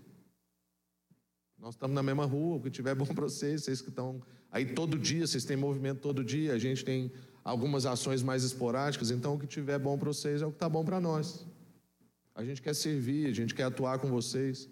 Nós 1.65 1.77
estamos 1.77 1.95
na 1.95 2.03
mesma 2.03 2.27
rua, 2.27 2.57
o 2.57 2.61
que 2.61 2.71
tiver 2.71 2.95
bom 2.95 3.07
para 3.17 3.25
vocês, 3.25 3.65
vocês 3.65 3.81
que 3.81 3.89
estão 3.89 4.21
aí 4.53 4.67
todo 4.67 4.99
dia, 4.99 5.27
vocês 5.27 5.47
têm 5.47 5.57
movimento 5.57 5.99
todo 5.99 6.23
dia, 6.23 6.53
a 6.53 6.59
gente 6.59 6.85
tem 6.85 7.11
algumas 7.43 7.87
ações 7.87 8.23
mais 8.23 8.45
esporádicas, 8.45 9.11
então 9.11 9.35
o 9.35 9.39
que 9.39 9.47
tiver 9.47 9.79
bom 9.79 9.97
para 9.97 10.09
vocês 10.09 10.43
é 10.43 10.47
o 10.47 10.51
que 10.51 10.57
está 10.57 10.69
bom 10.69 10.85
para 10.85 11.01
nós. 11.01 11.47
A 12.35 12.45
gente 12.45 12.61
quer 12.61 12.75
servir, 12.75 13.29
a 13.29 13.33
gente 13.33 13.55
quer 13.55 13.63
atuar 13.63 13.99
com 13.99 14.09
vocês. 14.11 14.69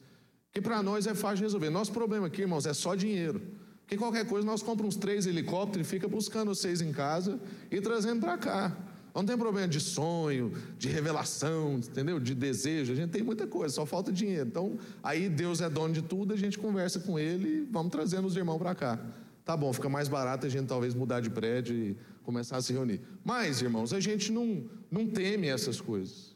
Que 0.51 0.61
para 0.61 0.83
nós 0.83 1.07
é 1.07 1.15
fácil 1.15 1.45
resolver. 1.45 1.71
Nosso 1.71 1.93
problema 1.93 2.27
aqui, 2.27 2.43
irmãos, 2.43 2.67
é 2.67 2.75
só 2.75 2.95
dinheiro. 2.95 3.41
Porque 3.81 3.97
qualquer 3.97 4.27
coisa 4.27 4.47
nós 4.47 4.63
compramos 4.63 4.97
uns 4.97 5.01
três 5.01 5.25
helicópteros 5.25 5.87
e 5.87 5.91
fica 5.91 6.07
buscando 6.07 6.55
vocês 6.55 6.83
em 6.83 6.93
casa 6.93 7.41
e 7.71 7.81
trazendo 7.81 8.21
para 8.21 8.37
cá. 8.37 8.77
Não 9.15 9.25
tem 9.25 9.37
problema 9.37 9.69
de 9.69 9.79
sonho, 9.79 10.53
de 10.79 10.89
revelação, 10.89 11.75
entendeu? 11.75 12.19
De 12.19 12.35
desejo. 12.35 12.93
A 12.93 12.97
gente 12.97 13.11
tem 13.11 13.23
muita 13.23 13.47
coisa, 13.47 13.75
só 13.75 13.85
falta 13.85 14.11
dinheiro. 14.11 14.49
Então, 14.49 14.79
aí 15.03 15.29
Deus 15.29 15.61
é 15.61 15.69
dono 15.69 15.93
de 15.93 16.03
tudo, 16.03 16.33
a 16.33 16.37
gente 16.37 16.59
conversa 16.59 16.99
com 17.01 17.19
ele 17.19 17.49
e 17.49 17.69
vamos 17.71 17.93
trazendo 17.93 18.27
os 18.27 18.37
irmãos 18.37 18.59
para 18.59 18.75
cá. 18.75 18.99
Tá 19.45 19.57
bom, 19.57 19.73
fica 19.73 19.89
mais 19.89 20.09
barato 20.09 20.47
a 20.47 20.49
gente 20.49 20.67
talvez 20.67 20.95
mudar 20.95 21.21
de 21.21 21.29
prédio 21.29 21.77
e 21.77 21.97
começar 22.23 22.57
a 22.57 22.63
se 22.63 22.73
reunir. 22.73 23.01
Mas, 23.25 23.61
irmãos, 23.61 23.93
a 23.93 24.01
gente 24.01 24.33
não, 24.33 24.65
não 24.91 25.07
teme 25.07 25.49
essas 25.49 25.81
coisas. 25.81 26.33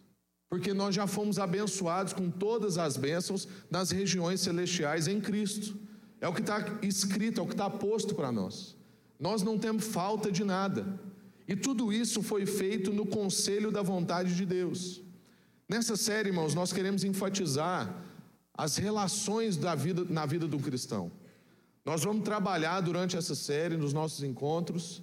Porque 0.48 0.74
nós 0.74 0.94
já 0.94 1.06
fomos 1.06 1.38
abençoados 1.38 2.12
com 2.12 2.30
todas 2.30 2.78
as 2.78 2.96
bênçãos 2.96 3.48
nas 3.70 3.90
regiões 3.90 4.40
celestiais 4.40 5.08
em 5.08 5.20
Cristo. 5.20 5.76
É 6.20 6.28
o 6.28 6.32
que 6.32 6.40
está 6.40 6.78
escrito, 6.82 7.40
é 7.40 7.42
o 7.42 7.46
que 7.46 7.52
está 7.52 7.68
posto 7.68 8.14
para 8.14 8.30
nós. 8.30 8.76
Nós 9.18 9.42
não 9.42 9.58
temos 9.58 9.86
falta 9.86 10.30
de 10.30 10.44
nada. 10.44 11.00
E 11.48 11.54
tudo 11.54 11.92
isso 11.92 12.22
foi 12.22 12.44
feito 12.44 12.92
no 12.92 13.06
conselho 13.06 13.70
da 13.70 13.82
vontade 13.82 14.34
de 14.34 14.44
Deus. 14.44 15.02
Nessa 15.68 15.96
série, 15.96 16.28
irmãos, 16.30 16.54
nós 16.54 16.72
queremos 16.72 17.04
enfatizar 17.04 18.04
as 18.54 18.76
relações 18.76 19.56
da 19.56 19.74
vida, 19.74 20.04
na 20.08 20.24
vida 20.26 20.46
do 20.48 20.58
cristão. 20.58 21.10
Nós 21.84 22.02
vamos 22.02 22.24
trabalhar 22.24 22.80
durante 22.80 23.16
essa 23.16 23.34
série, 23.34 23.76
nos 23.76 23.92
nossos 23.92 24.24
encontros, 24.24 25.02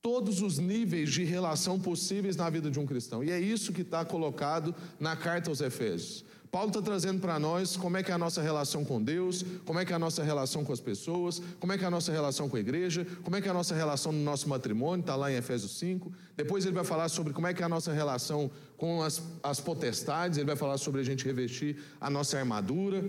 todos 0.00 0.40
os 0.42 0.58
níveis 0.58 1.10
de 1.10 1.24
relação 1.24 1.78
possíveis 1.78 2.36
na 2.36 2.48
vida 2.48 2.70
de 2.70 2.78
um 2.78 2.86
cristão. 2.86 3.22
E 3.24 3.30
é 3.30 3.40
isso 3.40 3.72
que 3.72 3.82
está 3.82 4.04
colocado 4.04 4.74
na 5.00 5.16
carta 5.16 5.50
aos 5.50 5.60
Efésios. 5.60 6.24
Paulo 6.54 6.68
está 6.68 6.80
trazendo 6.80 7.20
para 7.20 7.36
nós 7.36 7.76
como 7.76 7.96
é 7.96 8.02
que 8.04 8.12
é 8.12 8.14
a 8.14 8.18
nossa 8.18 8.40
relação 8.40 8.84
com 8.84 9.02
Deus, 9.02 9.44
como 9.64 9.80
é 9.80 9.84
que 9.84 9.92
é 9.92 9.96
a 9.96 9.98
nossa 9.98 10.22
relação 10.22 10.64
com 10.64 10.72
as 10.72 10.78
pessoas, 10.78 11.42
como 11.58 11.72
é 11.72 11.76
que 11.76 11.82
é 11.82 11.86
a 11.88 11.90
nossa 11.90 12.12
relação 12.12 12.48
com 12.48 12.56
a 12.56 12.60
igreja, 12.60 13.04
como 13.24 13.34
é 13.34 13.40
que 13.40 13.48
é 13.48 13.50
a 13.50 13.54
nossa 13.54 13.74
relação 13.74 14.12
no 14.12 14.22
nosso 14.22 14.48
matrimônio, 14.48 15.00
está 15.00 15.16
lá 15.16 15.32
em 15.32 15.34
Efésios 15.34 15.76
5. 15.80 16.12
Depois 16.36 16.64
ele 16.64 16.76
vai 16.76 16.84
falar 16.84 17.08
sobre 17.08 17.32
como 17.32 17.48
é 17.48 17.52
que 17.52 17.60
é 17.60 17.66
a 17.66 17.68
nossa 17.68 17.92
relação 17.92 18.52
com 18.76 19.02
as, 19.02 19.20
as 19.42 19.58
potestades, 19.58 20.38
ele 20.38 20.46
vai 20.46 20.54
falar 20.54 20.78
sobre 20.78 21.00
a 21.00 21.04
gente 21.04 21.24
revestir 21.24 21.76
a 22.00 22.08
nossa 22.08 22.38
armadura. 22.38 23.04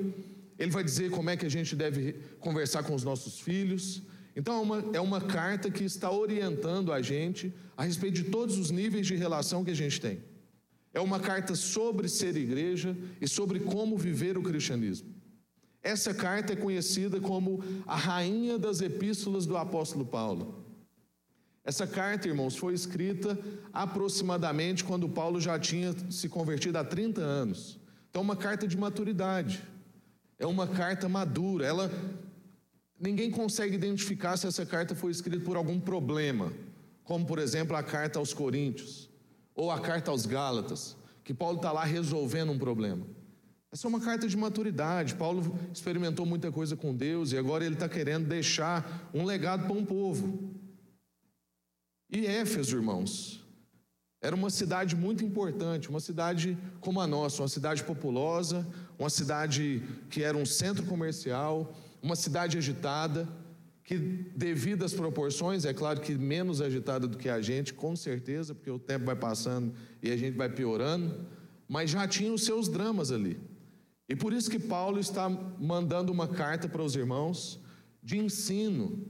Ele 0.57 0.71
vai 0.71 0.83
dizer 0.83 1.11
como 1.11 1.29
é 1.29 1.37
que 1.37 1.45
a 1.45 1.49
gente 1.49 1.75
deve 1.75 2.13
conversar 2.39 2.81
com 2.81 2.95
os 2.95 3.03
nossos 3.03 3.39
filhos. 3.39 4.01
Então 4.35 4.55
é 4.55 4.59
uma, 4.59 4.85
é 4.93 4.99
uma 4.99 5.21
carta 5.21 5.69
que 5.69 5.83
está 5.83 6.09
orientando 6.09 6.91
a 6.91 6.99
gente 6.99 7.53
a 7.77 7.83
respeito 7.83 8.23
de 8.23 8.23
todos 8.23 8.57
os 8.57 8.71
níveis 8.71 9.05
de 9.05 9.15
relação 9.15 9.63
que 9.63 9.69
a 9.69 9.75
gente 9.75 10.01
tem. 10.01 10.17
É 10.95 10.99
uma 11.01 11.19
carta 11.19 11.55
sobre 11.55 12.07
ser 12.07 12.37
igreja 12.37 12.95
e 13.19 13.27
sobre 13.27 13.59
como 13.59 13.97
viver 13.97 14.37
o 14.37 14.41
cristianismo. 14.41 15.13
Essa 15.83 16.13
carta 16.13 16.53
é 16.53 16.55
conhecida 16.55 17.19
como 17.19 17.61
a 17.85 17.97
rainha 17.97 18.57
das 18.57 18.79
epístolas 18.79 19.45
do 19.45 19.57
apóstolo 19.57 20.05
Paulo. 20.05 20.63
Essa 21.65 21.85
carta, 21.85 22.29
irmãos, 22.29 22.55
foi 22.55 22.73
escrita 22.73 23.37
aproximadamente 23.73 24.85
quando 24.85 25.09
Paulo 25.09 25.41
já 25.41 25.59
tinha 25.59 25.93
se 26.09 26.29
convertido 26.29 26.77
há 26.77 26.83
30 26.85 27.19
anos. 27.19 27.77
Então, 28.09 28.21
uma 28.21 28.37
carta 28.37 28.65
de 28.65 28.77
maturidade. 28.77 29.61
É 30.39 30.47
uma 30.47 30.65
carta 30.65 31.09
madura. 31.09 31.65
Ela 31.65 31.91
ninguém 32.97 33.29
consegue 33.29 33.75
identificar 33.75 34.37
se 34.37 34.47
essa 34.47 34.65
carta 34.65 34.95
foi 34.95 35.11
escrita 35.11 35.43
por 35.43 35.57
algum 35.57 35.77
problema, 35.77 36.53
como 37.03 37.25
por 37.25 37.37
exemplo 37.37 37.75
a 37.75 37.83
carta 37.83 38.17
aos 38.17 38.33
Coríntios 38.33 39.13
ou 39.55 39.71
a 39.71 39.79
carta 39.79 40.11
aos 40.11 40.25
Gálatas, 40.25 40.97
que 41.23 41.33
Paulo 41.33 41.57
está 41.57 41.71
lá 41.71 41.85
resolvendo 41.85 42.51
um 42.51 42.59
problema. 42.59 43.07
Essa 43.71 43.87
é 43.87 43.89
uma 43.89 43.99
carta 43.99 44.27
de 44.27 44.37
maturidade. 44.37 45.15
Paulo 45.15 45.57
experimentou 45.73 46.25
muita 46.25 46.51
coisa 46.51 46.75
com 46.75 46.93
Deus 46.93 47.31
e 47.31 47.37
agora 47.37 47.65
ele 47.65 47.75
está 47.75 47.89
querendo 47.89 48.27
deixar 48.27 49.09
um 49.13 49.25
legado 49.25 49.65
para 49.65 49.73
um 49.75 49.85
povo. 49.85 50.53
E 52.09 52.25
Éfeso, 52.25 52.75
irmãos, 52.75 53.43
era 54.21 54.35
uma 54.35 54.49
cidade 54.49 54.95
muito 54.95 55.23
importante, 55.23 55.89
uma 55.89 55.99
cidade 55.99 56.57
como 56.79 57.01
a 57.01 57.07
nossa, 57.07 57.41
uma 57.41 57.47
cidade 57.47 57.83
populosa, 57.83 58.67
uma 58.97 59.09
cidade 59.09 59.83
que 60.09 60.23
era 60.23 60.37
um 60.37 60.45
centro 60.45 60.85
comercial, 60.85 61.75
uma 62.01 62.15
cidade 62.15 62.57
agitada 62.57 63.27
que, 63.85 63.99
devido 64.35 64.83
às 64.83 64.93
proporções, 64.93 65.63
é 65.63 65.71
claro 65.71 66.01
que 66.01 66.15
menos 66.15 66.59
agitada 66.59 67.07
do 67.07 67.17
que 67.17 67.29
a 67.29 67.39
gente, 67.39 67.71
com 67.71 67.95
certeza, 67.95 68.55
porque 68.55 68.71
o 68.71 68.79
tempo 68.79 69.05
vai 69.05 69.15
passando 69.15 69.73
e 70.01 70.11
a 70.11 70.17
gente 70.17 70.35
vai 70.35 70.49
piorando, 70.49 71.27
mas 71.69 71.91
já 71.91 72.07
tinha 72.07 72.33
os 72.33 72.43
seus 72.43 72.67
dramas 72.67 73.11
ali. 73.11 73.39
E 74.09 74.15
por 74.15 74.33
isso 74.33 74.49
que 74.49 74.57
Paulo 74.57 74.99
está 74.99 75.29
mandando 75.29 76.11
uma 76.11 76.27
carta 76.27 76.67
para 76.67 76.81
os 76.81 76.95
irmãos 76.95 77.59
de 78.01 78.17
ensino, 78.17 79.07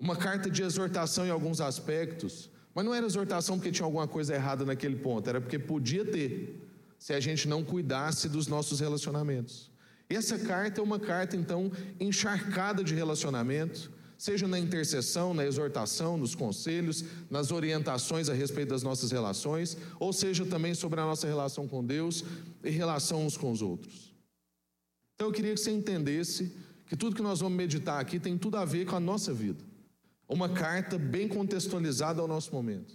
uma 0.00 0.16
carta 0.16 0.50
de 0.50 0.62
exortação 0.62 1.26
em 1.26 1.30
alguns 1.30 1.60
aspectos, 1.60 2.50
mas 2.74 2.86
não 2.86 2.94
era 2.94 3.04
exortação 3.04 3.58
porque 3.58 3.72
tinha 3.72 3.84
alguma 3.84 4.08
coisa 4.08 4.34
errada 4.34 4.64
naquele 4.64 4.96
ponto, 4.96 5.28
era 5.28 5.40
porque 5.40 5.58
podia 5.58 6.04
ter, 6.04 6.66
se 6.98 7.12
a 7.12 7.20
gente 7.20 7.46
não 7.46 7.62
cuidasse 7.62 8.26
dos 8.26 8.46
nossos 8.46 8.80
relacionamentos. 8.80 9.70
Essa 10.08 10.38
carta 10.38 10.80
é 10.80 10.84
uma 10.84 10.98
carta, 10.98 11.36
então, 11.36 11.70
encharcada 12.00 12.82
de 12.82 12.94
relacionamento, 12.94 13.97
seja 14.18 14.48
na 14.48 14.58
intercessão, 14.58 15.32
na 15.32 15.46
exortação, 15.46 16.18
nos 16.18 16.34
conselhos, 16.34 17.04
nas 17.30 17.52
orientações 17.52 18.28
a 18.28 18.34
respeito 18.34 18.70
das 18.70 18.82
nossas 18.82 19.12
relações, 19.12 19.78
ou 20.00 20.12
seja 20.12 20.44
também 20.44 20.74
sobre 20.74 21.00
a 21.00 21.04
nossa 21.04 21.26
relação 21.26 21.68
com 21.68 21.84
Deus 21.84 22.24
e 22.64 22.68
relação 22.68 23.24
uns 23.24 23.36
com 23.36 23.52
os 23.52 23.62
outros. 23.62 24.12
Então 25.14 25.28
eu 25.28 25.32
queria 25.32 25.54
que 25.54 25.60
você 25.60 25.70
entendesse 25.70 26.52
que 26.86 26.96
tudo 26.96 27.14
que 27.14 27.22
nós 27.22 27.38
vamos 27.38 27.56
meditar 27.56 28.00
aqui 28.00 28.18
tem 28.18 28.36
tudo 28.36 28.56
a 28.56 28.64
ver 28.64 28.86
com 28.86 28.96
a 28.96 29.00
nossa 29.00 29.32
vida. 29.32 29.64
Uma 30.28 30.48
carta 30.48 30.98
bem 30.98 31.28
contextualizada 31.28 32.20
ao 32.20 32.28
nosso 32.28 32.52
momento, 32.52 32.94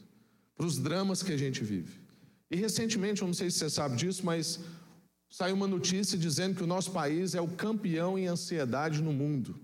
para 0.55 0.65
os 0.65 0.77
dramas 0.77 1.23
que 1.23 1.31
a 1.31 1.37
gente 1.37 1.63
vive. 1.63 2.01
E 2.51 2.55
recentemente, 2.55 3.21
eu 3.21 3.27
não 3.27 3.33
sei 3.33 3.49
se 3.49 3.59
você 3.59 3.69
sabe 3.69 3.95
disso, 3.95 4.25
mas 4.25 4.59
saiu 5.29 5.55
uma 5.55 5.67
notícia 5.67 6.17
dizendo 6.17 6.55
que 6.55 6.63
o 6.63 6.67
nosso 6.67 6.91
país 6.91 7.33
é 7.33 7.41
o 7.41 7.47
campeão 7.47 8.19
em 8.19 8.27
ansiedade 8.27 9.01
no 9.01 9.11
mundo. 9.11 9.59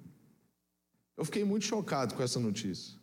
Eu 1.19 1.25
fiquei 1.25 1.43
muito 1.43 1.65
chocado 1.65 2.15
com 2.15 2.23
essa 2.23 2.39
notícia. 2.39 2.97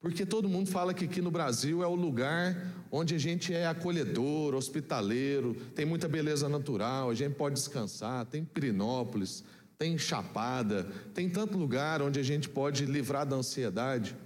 Porque 0.00 0.26
todo 0.26 0.48
mundo 0.48 0.68
fala 0.68 0.92
que 0.92 1.04
aqui 1.04 1.22
no 1.22 1.30
Brasil 1.30 1.80
é 1.80 1.86
o 1.86 1.94
lugar 1.94 2.56
onde 2.90 3.14
a 3.14 3.18
gente 3.18 3.54
é 3.54 3.68
acolhedor, 3.68 4.56
hospitaleiro, 4.56 5.54
tem 5.76 5.86
muita 5.86 6.08
beleza 6.08 6.48
natural, 6.48 7.08
a 7.08 7.14
gente 7.14 7.36
pode 7.36 7.54
descansar, 7.54 8.26
tem 8.26 8.44
Pirinópolis, 8.44 9.44
tem 9.78 9.96
Chapada, 9.96 10.90
tem 11.14 11.30
tanto 11.30 11.56
lugar 11.56 12.02
onde 12.02 12.18
a 12.18 12.22
gente 12.24 12.48
pode 12.48 12.84
livrar 12.84 13.24
da 13.24 13.36
ansiedade. 13.36 14.16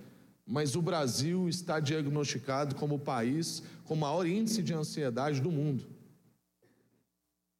Mas 0.47 0.75
o 0.75 0.81
Brasil 0.81 1.47
está 1.47 1.79
diagnosticado 1.79 2.75
como 2.75 2.95
o 2.95 3.01
país 3.01 3.63
com 3.85 3.93
o 3.93 3.99
maior 3.99 4.27
índice 4.27 4.63
de 4.63 4.73
ansiedade 4.73 5.43
do 5.43 5.51
mundo. 5.51 5.85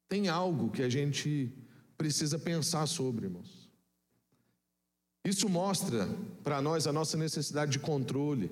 Tem 0.09 0.27
algo 0.27 0.71
que 0.71 0.81
a 0.81 0.89
gente 0.89 1.53
precisa 1.95 2.39
pensar 2.39 2.87
sobre, 2.87 3.27
irmãos. 3.27 3.64
Isso 5.25 5.49
mostra 5.49 6.07
para 6.43 6.61
nós 6.61 6.85
a 6.85 6.93
nossa 6.93 7.17
necessidade 7.17 7.71
de 7.71 7.79
controle, 7.79 8.51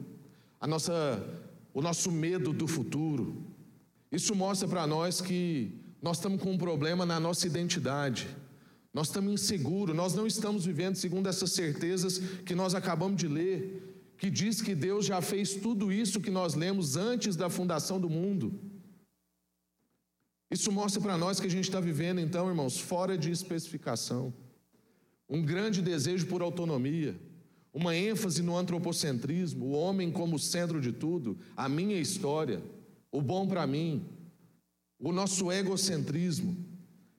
a 0.60 0.66
nossa, 0.66 1.24
o 1.72 1.82
nosso 1.82 2.12
medo 2.12 2.52
do 2.52 2.68
futuro. 2.68 3.46
Isso 4.12 4.34
mostra 4.34 4.68
para 4.68 4.88
nós 4.88 5.22
que 5.22 5.72
nós 6.02 6.18
estamos 6.18 6.42
com 6.42 6.52
um 6.52 6.58
problema 6.58 7.06
na 7.06 7.20
nossa 7.20 7.46
identidade. 7.46 8.28
Nós 8.92 9.08
estamos 9.08 9.32
inseguros, 9.32 9.96
nós 9.96 10.16
não 10.16 10.26
estamos 10.26 10.66
vivendo 10.66 10.96
segundo 10.96 11.30
essas 11.30 11.52
certezas 11.52 12.18
que 12.44 12.56
nós 12.56 12.74
acabamos 12.74 13.18
de 13.18 13.28
ler 13.28 13.92
que 14.18 14.30
diz 14.30 14.62
que 14.62 14.74
Deus 14.74 15.06
já 15.06 15.22
fez 15.22 15.56
tudo 15.56 15.92
isso 15.92 16.22
que 16.22 16.32
nós 16.32 16.54
lemos 16.54 16.96
antes 16.96 17.36
da 17.36 17.50
fundação 17.50 18.00
do 18.00 18.10
mundo. 18.10 18.58
Isso 20.50 20.72
mostra 20.72 21.02
para 21.02 21.18
nós 21.18 21.40
que 21.40 21.48
a 21.48 21.50
gente 21.50 21.66
está 21.66 21.80
vivendo, 21.80 22.20
então, 22.20 22.48
irmãos, 22.48 22.80
fora 22.80 23.18
de 23.18 23.30
especificação. 23.30 24.34
Um 25.30 25.42
grande 25.42 25.82
desejo 25.82 26.28
por 26.28 26.42
autonomia, 26.42 27.16
uma 27.74 27.96
ênfase 27.96 28.42
no 28.44 28.56
antropocentrismo, 28.56 29.66
o 29.66 29.72
homem 29.72 30.12
como 30.12 30.38
centro 30.38 30.80
de 30.80 30.92
tudo, 30.92 31.38
a 31.58 31.68
minha 31.68 32.00
história, 32.00 32.62
o 33.12 33.22
bom 33.22 33.48
para 33.48 33.66
mim, 33.66 34.06
o 35.00 35.12
nosso 35.12 35.52
egocentrismo. 35.52 36.56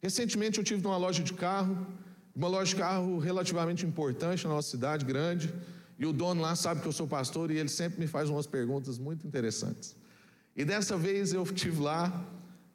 Recentemente 0.01 0.59
eu 0.59 0.65
tive 0.65 0.83
numa 0.83 0.97
loja 0.97 1.23
de 1.23 1.33
carro, 1.33 1.87
uma 2.35 2.49
loja 2.49 2.71
de 2.71 2.77
carro 2.77 3.19
relativamente 3.19 3.87
importante 3.87 4.45
na 4.45 4.55
nossa 4.55 4.71
cidade, 4.71 5.05
grande. 5.05 5.53
E 5.99 6.07
o 6.07 6.13
dono 6.13 6.43
lá 6.43 6.57
sabe 6.57 6.81
que 6.81 6.89
eu 6.89 6.93
sou 6.93 7.07
pastor 7.07 7.51
e 7.51 7.57
ele 7.57 7.69
sempre 7.69 8.01
me 8.01 8.07
faz 8.07 8.29
umas 8.29 8.47
perguntas 8.47 8.99
muito 8.99 9.27
interessantes. 9.27 9.97
E 10.57 10.65
dessa 10.65 10.97
vez 10.97 11.33
eu 11.33 11.43
estive 11.43 11.81
lá 11.81 12.27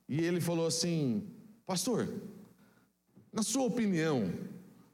e 0.08 0.22
ele 0.22 0.42
falou 0.42 0.66
assim: 0.66 1.24
Pastor, 1.66 2.08
na 3.32 3.44
sua 3.44 3.64
opinião, 3.64 4.32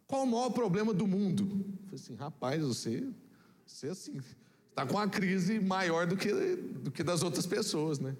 qual 0.07 0.23
o 0.23 0.27
maior 0.27 0.49
problema 0.51 0.93
do 0.93 1.07
mundo? 1.07 1.43
Eu 1.43 1.83
falei 1.85 1.95
assim: 1.95 2.15
Rapaz, 2.15 2.61
você, 2.61 3.07
você 3.65 3.87
assim, 3.87 4.19
está 4.69 4.85
com 4.85 4.95
uma 4.95 5.07
crise 5.07 5.59
maior 5.59 6.05
do 6.05 6.15
que, 6.15 6.31
do 6.55 6.91
que 6.91 7.03
das 7.03 7.23
outras 7.23 7.45
pessoas, 7.45 7.99
né? 7.99 8.15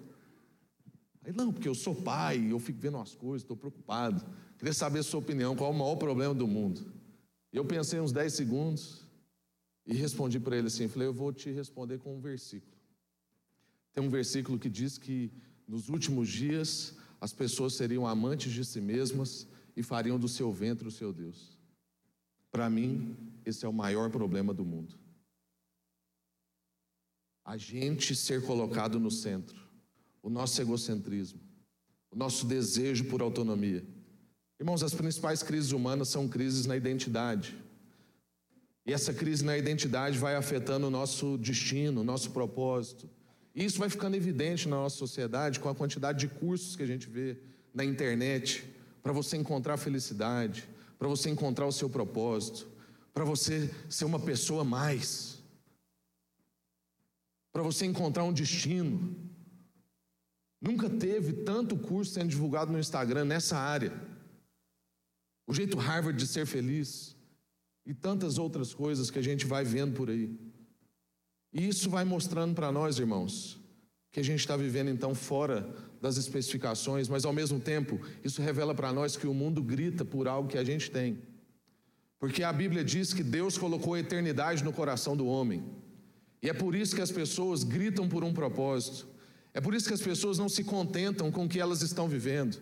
Aí, 1.24 1.32
não, 1.32 1.52
porque 1.52 1.68
eu 1.68 1.74
sou 1.74 1.94
pai, 1.94 2.52
eu 2.52 2.58
fico 2.58 2.78
vendo 2.78 2.98
as 2.98 3.14
coisas, 3.14 3.42
estou 3.42 3.56
preocupado. 3.56 4.24
Queria 4.58 4.72
saber 4.72 5.00
a 5.00 5.02
sua 5.02 5.20
opinião, 5.20 5.56
qual 5.56 5.70
o 5.70 5.74
maior 5.74 5.96
problema 5.96 6.32
do 6.32 6.46
mundo? 6.46 6.92
Eu 7.52 7.64
pensei 7.64 8.00
uns 8.00 8.12
10 8.12 8.32
segundos. 8.32 9.06
E 9.86 9.94
respondi 9.94 10.40
para 10.40 10.56
ele 10.56 10.66
assim: 10.66 10.88
falei, 10.88 11.08
eu 11.08 11.12
vou 11.12 11.32
te 11.32 11.50
responder 11.50 11.98
com 11.98 12.16
um 12.16 12.20
versículo. 12.20 12.72
Tem 13.92 14.02
um 14.02 14.10
versículo 14.10 14.58
que 14.58 14.68
diz 14.68 14.98
que 14.98 15.32
nos 15.66 15.88
últimos 15.88 16.28
dias 16.28 16.94
as 17.20 17.32
pessoas 17.32 17.74
seriam 17.74 18.06
amantes 18.06 18.52
de 18.52 18.64
si 18.64 18.80
mesmas 18.80 19.46
e 19.76 19.82
fariam 19.82 20.18
do 20.18 20.28
seu 20.28 20.52
ventre 20.52 20.86
o 20.86 20.90
seu 20.90 21.12
Deus. 21.12 21.55
Para 22.56 22.70
mim, 22.70 23.14
esse 23.44 23.66
é 23.66 23.68
o 23.68 23.72
maior 23.72 24.08
problema 24.08 24.54
do 24.54 24.64
mundo. 24.64 24.94
A 27.44 27.58
gente 27.58 28.16
ser 28.16 28.46
colocado 28.46 28.98
no 28.98 29.10
centro, 29.10 29.60
o 30.22 30.30
nosso 30.30 30.58
egocentrismo, 30.62 31.38
o 32.10 32.16
nosso 32.16 32.46
desejo 32.46 33.04
por 33.10 33.20
autonomia. 33.20 33.84
Irmãos, 34.58 34.82
as 34.82 34.94
principais 34.94 35.42
crises 35.42 35.72
humanas 35.72 36.08
são 36.08 36.26
crises 36.26 36.64
na 36.64 36.74
identidade. 36.74 37.54
E 38.86 38.92
essa 38.94 39.12
crise 39.12 39.44
na 39.44 39.58
identidade 39.58 40.16
vai 40.16 40.34
afetando 40.34 40.86
o 40.86 40.90
nosso 40.90 41.36
destino, 41.36 42.00
o 42.00 42.04
nosso 42.04 42.30
propósito. 42.30 43.06
E 43.54 43.66
isso 43.66 43.78
vai 43.78 43.90
ficando 43.90 44.16
evidente 44.16 44.66
na 44.66 44.76
nossa 44.76 44.96
sociedade 44.96 45.60
com 45.60 45.68
a 45.68 45.74
quantidade 45.74 46.20
de 46.20 46.28
cursos 46.28 46.74
que 46.74 46.82
a 46.82 46.86
gente 46.86 47.06
vê 47.06 47.36
na 47.74 47.84
internet 47.84 48.64
para 49.02 49.12
você 49.12 49.36
encontrar 49.36 49.76
felicidade, 49.76 50.66
para 50.98 51.08
você 51.08 51.30
encontrar 51.30 51.66
o 51.66 51.72
seu 51.72 51.88
propósito, 51.88 52.68
para 53.12 53.24
você 53.24 53.70
ser 53.88 54.04
uma 54.04 54.20
pessoa 54.20 54.64
mais, 54.64 55.42
para 57.52 57.62
você 57.62 57.86
encontrar 57.86 58.24
um 58.24 58.32
destino. 58.32 59.16
Nunca 60.60 60.88
teve 60.88 61.32
tanto 61.32 61.76
curso 61.76 62.12
sendo 62.12 62.28
divulgado 62.28 62.72
no 62.72 62.78
Instagram 62.78 63.24
nessa 63.24 63.58
área. 63.58 63.92
O 65.46 65.54
jeito 65.54 65.78
Harvard 65.78 66.18
de 66.18 66.26
ser 66.26 66.46
feliz 66.46 67.16
e 67.84 67.94
tantas 67.94 68.36
outras 68.36 68.74
coisas 68.74 69.10
que 69.10 69.18
a 69.18 69.22
gente 69.22 69.46
vai 69.46 69.64
vendo 69.64 69.94
por 69.94 70.10
aí. 70.10 70.36
E 71.52 71.68
isso 71.68 71.88
vai 71.88 72.04
mostrando 72.04 72.54
para 72.54 72.72
nós, 72.72 72.98
irmãos, 72.98 73.58
que 74.16 74.20
a 74.20 74.24
gente 74.24 74.40
está 74.40 74.56
vivendo 74.56 74.88
então 74.88 75.14
fora 75.14 75.68
das 76.00 76.16
especificações, 76.16 77.06
mas 77.06 77.26
ao 77.26 77.34
mesmo 77.34 77.60
tempo, 77.60 78.00
isso 78.24 78.40
revela 78.40 78.74
para 78.74 78.90
nós 78.90 79.14
que 79.14 79.26
o 79.26 79.34
mundo 79.34 79.62
grita 79.62 80.06
por 80.06 80.26
algo 80.26 80.48
que 80.48 80.56
a 80.56 80.64
gente 80.64 80.90
tem. 80.90 81.18
Porque 82.18 82.42
a 82.42 82.50
Bíblia 82.50 82.82
diz 82.82 83.12
que 83.12 83.22
Deus 83.22 83.58
colocou 83.58 83.92
a 83.92 84.00
eternidade 84.00 84.64
no 84.64 84.72
coração 84.72 85.14
do 85.14 85.26
homem. 85.26 85.62
E 86.42 86.48
é 86.48 86.54
por 86.54 86.74
isso 86.74 86.96
que 86.96 87.02
as 87.02 87.10
pessoas 87.10 87.62
gritam 87.62 88.08
por 88.08 88.24
um 88.24 88.32
propósito. 88.32 89.06
É 89.52 89.60
por 89.60 89.74
isso 89.74 89.86
que 89.86 89.92
as 89.92 90.00
pessoas 90.00 90.38
não 90.38 90.48
se 90.48 90.64
contentam 90.64 91.30
com 91.30 91.44
o 91.44 91.48
que 91.48 91.60
elas 91.60 91.82
estão 91.82 92.08
vivendo. 92.08 92.56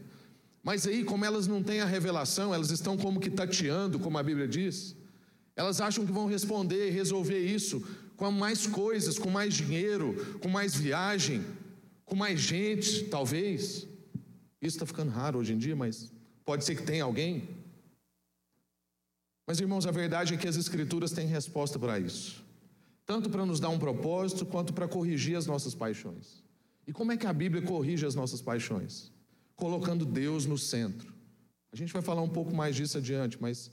Mas 0.61 0.88
aí, 0.88 1.05
como 1.05 1.25
elas 1.25 1.47
não 1.47 1.62
têm 1.62 1.81
a 1.81 1.87
revelação, 1.87 2.53
elas 2.53 2.73
estão 2.73 2.97
como 2.97 3.21
que 3.21 3.31
tateando, 3.31 4.01
como 4.01 4.19
a 4.19 4.25
Bíblia 4.25 4.49
diz. 4.49 4.97
Elas 5.55 5.81
acham 5.81 6.05
que 6.05 6.11
vão 6.11 6.27
responder 6.27 6.88
e 6.88 6.90
resolver 6.90 7.38
isso 7.38 7.81
com 8.16 8.31
mais 8.31 8.66
coisas, 8.66 9.18
com 9.18 9.31
mais 9.31 9.55
dinheiro, 9.55 10.38
com 10.40 10.48
mais 10.48 10.74
viagem, 10.74 11.44
com 12.05 12.14
mais 12.14 12.40
gente, 12.40 13.05
talvez. 13.05 13.87
Isso 14.61 14.77
está 14.77 14.87
ficando 14.87 15.11
raro 15.11 15.38
hoje 15.38 15.53
em 15.53 15.59
dia, 15.59 15.77
mas 15.77 16.12
pode 16.44 16.64
ser 16.64 16.77
que 16.77 16.83
tenha 16.83 17.05
alguém. 17.05 17.48
Mas, 19.46 19.61
irmãos, 19.61 19.87
a 19.87 19.90
verdade 19.90 20.35
é 20.35 20.37
que 20.37 20.48
as 20.48 20.57
Escrituras 20.57 21.12
têm 21.12 21.27
resposta 21.27 21.79
para 21.79 21.98
isso, 21.98 22.42
tanto 23.05 23.29
para 23.29 23.44
nos 23.44 23.61
dar 23.61 23.68
um 23.68 23.79
propósito, 23.79 24.46
quanto 24.46 24.72
para 24.72 24.88
corrigir 24.88 25.37
as 25.37 25.46
nossas 25.46 25.74
paixões. 25.74 26.42
E 26.87 26.92
como 26.92 27.12
é 27.12 27.16
que 27.16 27.27
a 27.27 27.33
Bíblia 27.33 27.62
corrige 27.62 28.07
as 28.07 28.14
nossas 28.14 28.40
paixões? 28.40 29.12
Colocando 29.57 30.05
Deus 30.05 30.46
no 30.46 30.57
centro. 30.57 31.12
A 31.72 31.77
gente 31.77 31.92
vai 31.92 32.03
falar 32.03 32.22
um 32.22 32.29
pouco 32.29 32.55
mais 32.55 32.77
disso 32.77 32.98
adiante, 32.98 33.37
mas 33.40 33.70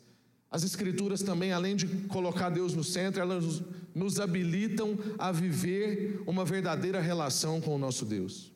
as 0.51 0.65
Escrituras 0.65 1.23
também, 1.23 1.53
além 1.53 1.77
de 1.77 1.87
colocar 2.09 2.49
Deus 2.49 2.73
no 2.73 2.83
centro, 2.83 3.21
elas 3.21 3.63
nos 3.95 4.19
habilitam 4.19 4.99
a 5.17 5.31
viver 5.31 6.21
uma 6.27 6.43
verdadeira 6.43 6.99
relação 6.99 7.61
com 7.61 7.73
o 7.73 7.77
nosso 7.77 8.03
Deus. 8.03 8.51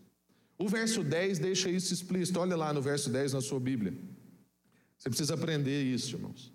O 0.58 0.68
verso 0.68 1.02
10 1.02 1.40
deixa 1.40 1.70
isso 1.70 1.94
explícito. 1.94 2.38
Olha 2.38 2.58
lá 2.58 2.74
no 2.74 2.82
verso 2.82 3.10
10 3.10 3.32
na 3.32 3.40
sua 3.40 3.62
Bíblia. 3.62 3.94
Você 4.98 5.10
precisa 5.10 5.36
aprender 5.36 5.84
isso, 5.84 6.18
irmãos. 6.18 6.52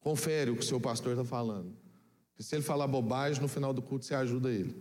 Confere 0.00 0.50
o 0.50 0.56
que 0.56 0.62
o 0.62 0.66
seu 0.66 0.80
pastor 0.80 1.12
está 1.12 1.24
falando. 1.26 1.76
Porque 2.30 2.42
se 2.42 2.56
ele 2.56 2.62
falar 2.62 2.86
bobagem, 2.86 3.40
no 3.42 3.48
final 3.48 3.74
do 3.74 3.82
culto 3.82 4.06
você 4.06 4.14
ajuda 4.14 4.50
ele. 4.50 4.74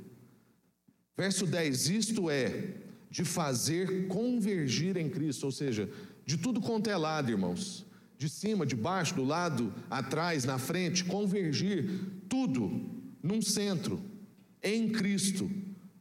Verso 1.17 1.45
10: 1.45 1.89
Isto 1.89 2.29
é, 2.29 2.75
de 3.11 3.25
fazer 3.25 4.07
convergir 4.07 4.95
em 4.95 5.09
Cristo, 5.09 5.45
ou 5.45 5.51
seja, 5.51 5.89
de 6.25 6.37
tudo 6.37 6.61
quanto 6.61 6.89
é 6.89 6.95
lado, 6.95 7.29
irmãos 7.29 7.88
de 8.19 8.27
cima, 8.27 8.65
de 8.65 8.75
baixo, 8.75 9.15
do 9.15 9.23
lado, 9.23 9.73
atrás, 9.89 10.43
na 10.43 10.59
frente, 10.59 11.05
convergir 11.05 11.89
tudo 12.27 12.69
num 13.23 13.41
centro, 13.41 13.99
em 14.61 14.89
Cristo. 14.91 15.49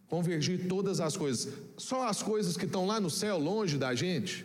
Convergir 0.08 0.66
todas 0.66 0.98
as 0.98 1.16
coisas. 1.16 1.52
Só 1.76 2.08
as 2.08 2.20
coisas 2.20 2.56
que 2.56 2.64
estão 2.64 2.86
lá 2.86 2.98
no 2.98 3.08
céu, 3.08 3.38
longe 3.38 3.78
da 3.78 3.94
gente? 3.94 4.44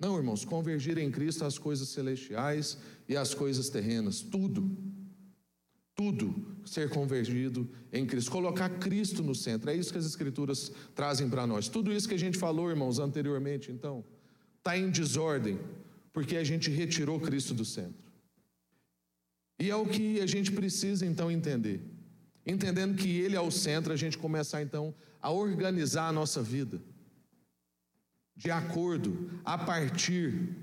Não, 0.00 0.16
irmãos, 0.16 0.46
convergir 0.46 0.96
em 0.96 1.10
Cristo 1.10 1.44
as 1.44 1.58
coisas 1.58 1.90
celestiais 1.90 2.78
e 3.06 3.16
as 3.16 3.34
coisas 3.34 3.68
terrenas, 3.68 4.22
tudo. 4.22 4.74
Tudo 5.94 6.56
ser 6.64 6.88
convergido 6.88 7.68
em 7.92 8.06
Cristo, 8.06 8.30
colocar 8.30 8.70
Cristo 8.78 9.22
no 9.22 9.34
centro, 9.34 9.68
é 9.68 9.76
isso 9.76 9.92
que 9.92 9.98
as 9.98 10.06
Escrituras 10.06 10.72
trazem 10.94 11.28
para 11.28 11.46
nós. 11.46 11.68
Tudo 11.68 11.92
isso 11.92 12.08
que 12.08 12.14
a 12.14 12.18
gente 12.18 12.38
falou, 12.38 12.70
irmãos, 12.70 12.98
anteriormente, 12.98 13.70
então, 13.70 14.02
está 14.58 14.78
em 14.78 14.90
desordem, 14.90 15.58
porque 16.12 16.36
a 16.36 16.44
gente 16.44 16.70
retirou 16.70 17.20
Cristo 17.20 17.54
do 17.54 17.64
centro. 17.64 18.12
E 19.58 19.70
é 19.70 19.76
o 19.76 19.86
que 19.86 20.20
a 20.20 20.26
gente 20.26 20.50
precisa 20.52 21.06
então 21.06 21.30
entender. 21.30 21.80
Entendendo 22.44 22.96
que 22.96 23.08
Ele 23.20 23.36
é 23.36 23.40
o 23.40 23.50
centro, 23.50 23.92
a 23.92 23.96
gente 23.96 24.18
começar 24.18 24.62
então 24.62 24.94
a 25.20 25.30
organizar 25.30 26.08
a 26.08 26.12
nossa 26.12 26.42
vida 26.42 26.82
de 28.34 28.50
acordo, 28.50 29.30
a 29.44 29.58
partir 29.58 30.56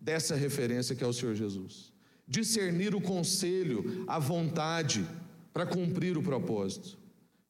dessa 0.00 0.34
referência 0.34 0.94
que 0.94 1.02
é 1.02 1.06
o 1.06 1.12
Senhor 1.12 1.34
Jesus. 1.34 1.92
discernir 2.28 2.94
o 2.94 3.00
conselho, 3.00 4.04
a 4.06 4.18
vontade 4.18 5.06
para 5.52 5.66
cumprir 5.66 6.16
o 6.16 6.22
propósito. 6.22 6.98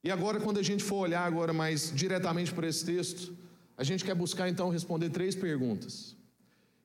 E 0.03 0.11
agora, 0.11 0.39
quando 0.39 0.59
a 0.59 0.63
gente 0.63 0.83
for 0.83 0.97
olhar 0.97 1.25
agora 1.25 1.53
mais 1.53 1.91
diretamente 1.95 2.53
para 2.53 2.67
esse 2.67 2.85
texto, 2.85 3.35
a 3.77 3.83
gente 3.83 4.03
quer 4.03 4.13
buscar 4.13 4.49
então 4.49 4.69
responder 4.69 5.09
três 5.09 5.35
perguntas. 5.35 6.16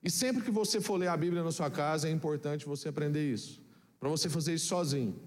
E 0.03 0.11
sempre 0.11 0.43
que 0.43 0.51
você 0.51 0.81
for 0.81 0.97
ler 0.97 1.07
a 1.07 1.15
Bíblia 1.15 1.43
na 1.43 1.51
sua 1.51 1.71
casa, 1.71 2.09
é 2.09 2.11
importante 2.11 2.65
você 2.65 2.89
aprender 2.89 3.31
isso, 3.31 3.61
para 3.99 4.09
você 4.09 4.29
fazer 4.29 4.53
isso 4.53 4.67
sozinho. 4.67 5.17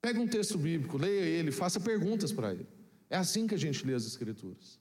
Pega 0.00 0.18
um 0.18 0.26
texto 0.26 0.56
bíblico, 0.56 0.96
leia 0.96 1.20
ele, 1.20 1.52
faça 1.52 1.78
perguntas 1.78 2.32
para 2.32 2.52
ele. 2.54 2.66
É 3.10 3.16
assim 3.16 3.46
que 3.46 3.54
a 3.54 3.58
gente 3.58 3.84
lê 3.86 3.92
as 3.92 4.06
Escrituras. 4.06 4.80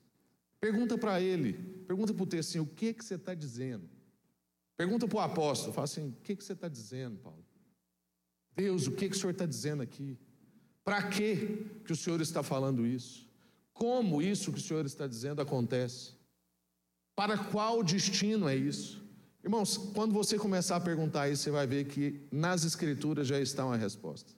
Pergunta 0.60 0.98
para 0.98 1.20
ele, 1.22 1.54
pergunta 1.86 2.14
para 2.14 2.24
o 2.24 2.26
texto 2.26 2.50
assim, 2.50 2.60
o 2.60 2.66
que, 2.66 2.94
que 2.94 3.04
você 3.04 3.16
está 3.16 3.34
dizendo? 3.34 3.90
Pergunta 4.78 5.08
para 5.08 5.18
o 5.18 5.22
apóstolo, 5.22 5.74
fala 5.74 5.86
assim, 5.86 6.10
o 6.10 6.16
que, 6.24 6.36
que 6.36 6.44
você 6.44 6.54
está 6.54 6.68
dizendo, 6.68 7.20
Paulo? 7.20 7.46
Deus, 8.56 8.88
o 8.88 8.92
que, 8.94 9.10
que 9.10 9.16
o 9.16 9.20
Senhor 9.20 9.32
está 9.32 9.46
dizendo 9.46 9.84
aqui? 9.84 10.18
Para 10.84 11.04
que 11.04 11.68
que 11.84 11.92
o 11.92 11.96
Senhor 11.96 12.22
está 12.22 12.42
falando 12.42 12.86
isso? 12.86 13.28
Como 13.74 14.22
isso 14.22 14.52
que 14.52 14.60
o 14.60 14.62
Senhor 14.62 14.86
está 14.86 15.06
dizendo 15.06 15.42
acontece? 15.42 16.14
Para 17.16 17.38
qual 17.38 17.84
destino 17.84 18.48
é 18.48 18.56
isso? 18.56 19.05
Irmãos, 19.46 19.78
quando 19.94 20.12
você 20.12 20.40
começar 20.40 20.76
a 20.76 20.80
perguntar 20.80 21.30
isso, 21.30 21.44
você 21.44 21.52
vai 21.52 21.68
ver 21.68 21.86
que 21.86 22.20
nas 22.32 22.66
Escrituras 22.66 23.28
já 23.28 23.40
está 23.40 23.64
uma 23.64 23.78
resposta. 23.78 24.34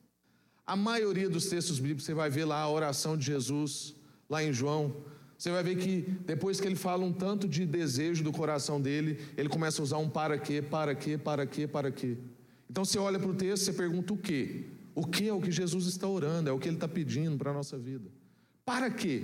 A 0.65 0.75
maioria 0.75 1.29
dos 1.29 1.45
textos 1.45 1.79
bíblicos, 1.79 2.03
você 2.03 2.13
vai 2.13 2.29
ver 2.29 2.43
lá 2.43 2.59
a 2.59 2.69
oração 2.69 3.15
de 3.15 3.25
Jesus, 3.25 3.95
lá 4.29 4.43
em 4.43 4.51
João. 4.51 4.97
Você 5.37 5.49
vai 5.49 5.63
ver 5.63 5.77
que 5.77 6.01
depois 6.25 6.59
que 6.59 6.67
ele 6.67 6.75
fala 6.75 7.05
um 7.05 7.13
tanto 7.13 7.47
de 7.47 7.65
desejo 7.65 8.21
do 8.21 8.33
coração 8.33 8.81
dele, 8.81 9.17
ele 9.37 9.47
começa 9.47 9.81
a 9.81 9.83
usar 9.83 9.97
um 9.97 10.09
para 10.09 10.37
quê, 10.37 10.61
para 10.61 10.93
quê, 10.93 11.17
para 11.17 11.45
quê, 11.45 11.65
para 11.65 11.89
quê. 11.89 12.17
Então 12.69 12.83
você 12.83 12.99
olha 12.99 13.17
para 13.17 13.29
o 13.29 13.33
texto, 13.33 13.63
você 13.63 13.71
pergunta 13.71 14.11
o 14.11 14.17
quê? 14.17 14.65
O 14.93 15.07
que 15.07 15.29
é 15.29 15.33
o 15.33 15.39
que 15.39 15.51
Jesus 15.51 15.85
está 15.85 16.05
orando, 16.05 16.49
é 16.49 16.51
o 16.51 16.59
que 16.59 16.67
ele 16.67 16.75
está 16.75 16.87
pedindo 16.87 17.37
para 17.37 17.51
a 17.51 17.53
nossa 17.53 17.77
vida. 17.77 18.09
Para 18.65 18.91
quê? 18.91 19.23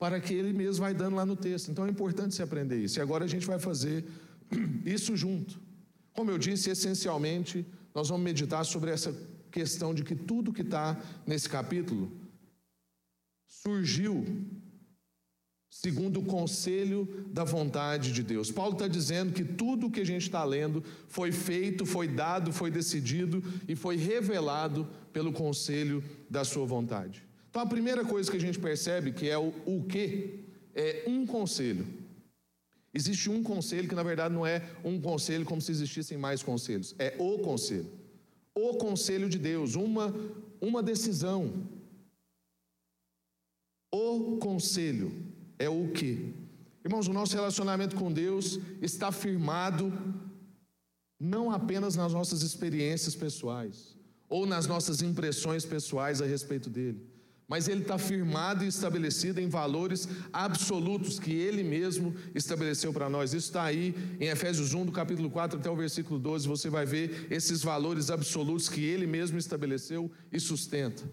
Para 0.00 0.18
que 0.18 0.34
ele 0.34 0.52
mesmo 0.52 0.82
vai 0.82 0.92
dando 0.92 1.14
lá 1.14 1.24
no 1.24 1.36
texto. 1.36 1.70
Então 1.70 1.86
é 1.86 1.90
importante 1.90 2.34
você 2.34 2.42
aprender 2.42 2.82
isso. 2.82 2.98
E 2.98 3.00
agora 3.00 3.24
a 3.24 3.28
gente 3.28 3.46
vai 3.46 3.60
fazer 3.60 4.04
isso 4.84 5.16
junto. 5.16 5.60
Como 6.12 6.30
eu 6.30 6.38
disse, 6.38 6.70
essencialmente, 6.70 7.66
nós 7.94 8.08
vamos 8.08 8.24
meditar 8.24 8.64
sobre 8.64 8.90
essa 8.90 9.14
questão 9.50 9.94
de 9.94 10.02
que 10.02 10.14
tudo 10.14 10.52
que 10.52 10.62
está 10.62 11.00
nesse 11.26 11.48
capítulo 11.48 12.12
surgiu 13.46 14.24
segundo 15.70 16.20
o 16.20 16.24
conselho 16.24 17.26
da 17.30 17.44
vontade 17.44 18.10
de 18.10 18.22
Deus. 18.22 18.50
Paulo 18.50 18.72
está 18.72 18.88
dizendo 18.88 19.32
que 19.32 19.44
tudo 19.44 19.86
o 19.86 19.90
que 19.90 20.00
a 20.00 20.06
gente 20.06 20.22
está 20.22 20.42
lendo 20.42 20.82
foi 21.06 21.30
feito, 21.30 21.84
foi 21.84 22.08
dado, 22.08 22.50
foi 22.50 22.70
decidido 22.70 23.44
e 23.68 23.76
foi 23.76 23.96
revelado 23.96 24.88
pelo 25.12 25.32
conselho 25.32 26.02
da 26.30 26.44
sua 26.44 26.64
vontade. 26.64 27.22
Então 27.50 27.60
a 27.60 27.66
primeira 27.66 28.04
coisa 28.04 28.30
que 28.30 28.36
a 28.36 28.40
gente 28.40 28.58
percebe 28.58 29.12
que 29.12 29.28
é 29.28 29.36
o, 29.36 29.52
o 29.66 29.84
que 29.84 30.44
é 30.74 31.04
um 31.06 31.26
conselho. 31.26 31.86
Existe 32.96 33.28
um 33.28 33.42
conselho 33.42 33.88
que 33.88 33.94
na 33.94 34.02
verdade 34.02 34.34
não 34.34 34.46
é 34.46 34.56
um 34.82 35.00
conselho 35.00 35.44
como 35.44 35.60
se 35.60 35.70
existissem 35.70 36.16
mais 36.16 36.42
conselhos, 36.42 36.94
é 36.98 37.14
o 37.18 37.38
conselho 37.38 37.90
o 38.56 38.74
conselho 38.74 39.28
de 39.28 39.38
Deus, 39.38 39.74
uma, 39.74 40.14
uma 40.60 40.82
decisão. 40.82 41.68
O 43.92 44.38
conselho 44.38 45.12
é 45.58 45.68
o 45.68 45.92
que? 45.92 46.34
Irmãos, 46.82 47.06
o 47.06 47.12
nosso 47.12 47.34
relacionamento 47.34 47.94
com 47.96 48.10
Deus 48.10 48.58
está 48.80 49.12
firmado 49.12 49.92
não 51.20 51.50
apenas 51.50 51.96
nas 51.96 52.12
nossas 52.14 52.42
experiências 52.42 53.14
pessoais 53.14 53.94
ou 54.28 54.46
nas 54.46 54.66
nossas 54.66 55.02
impressões 55.02 55.64
pessoais 55.64 56.22
a 56.22 56.26
respeito 56.26 56.70
dele 56.70 57.15
mas 57.48 57.68
ele 57.68 57.82
está 57.82 57.96
firmado 57.96 58.64
e 58.64 58.68
estabelecido 58.68 59.40
em 59.40 59.48
valores 59.48 60.08
absolutos 60.32 61.18
que 61.20 61.32
ele 61.32 61.62
mesmo 61.62 62.14
estabeleceu 62.34 62.92
para 62.92 63.08
nós. 63.08 63.32
Isso 63.32 63.46
está 63.46 63.62
aí 63.62 63.94
em 64.20 64.26
Efésios 64.26 64.74
1, 64.74 64.86
do 64.86 64.92
capítulo 64.92 65.30
4 65.30 65.58
até 65.58 65.70
o 65.70 65.76
versículo 65.76 66.18
12. 66.18 66.48
Você 66.48 66.68
vai 66.68 66.84
ver 66.84 67.28
esses 67.30 67.62
valores 67.62 68.10
absolutos 68.10 68.68
que 68.68 68.84
ele 68.84 69.06
mesmo 69.06 69.38
estabeleceu 69.38 70.10
e 70.32 70.40
sustenta. 70.40 71.04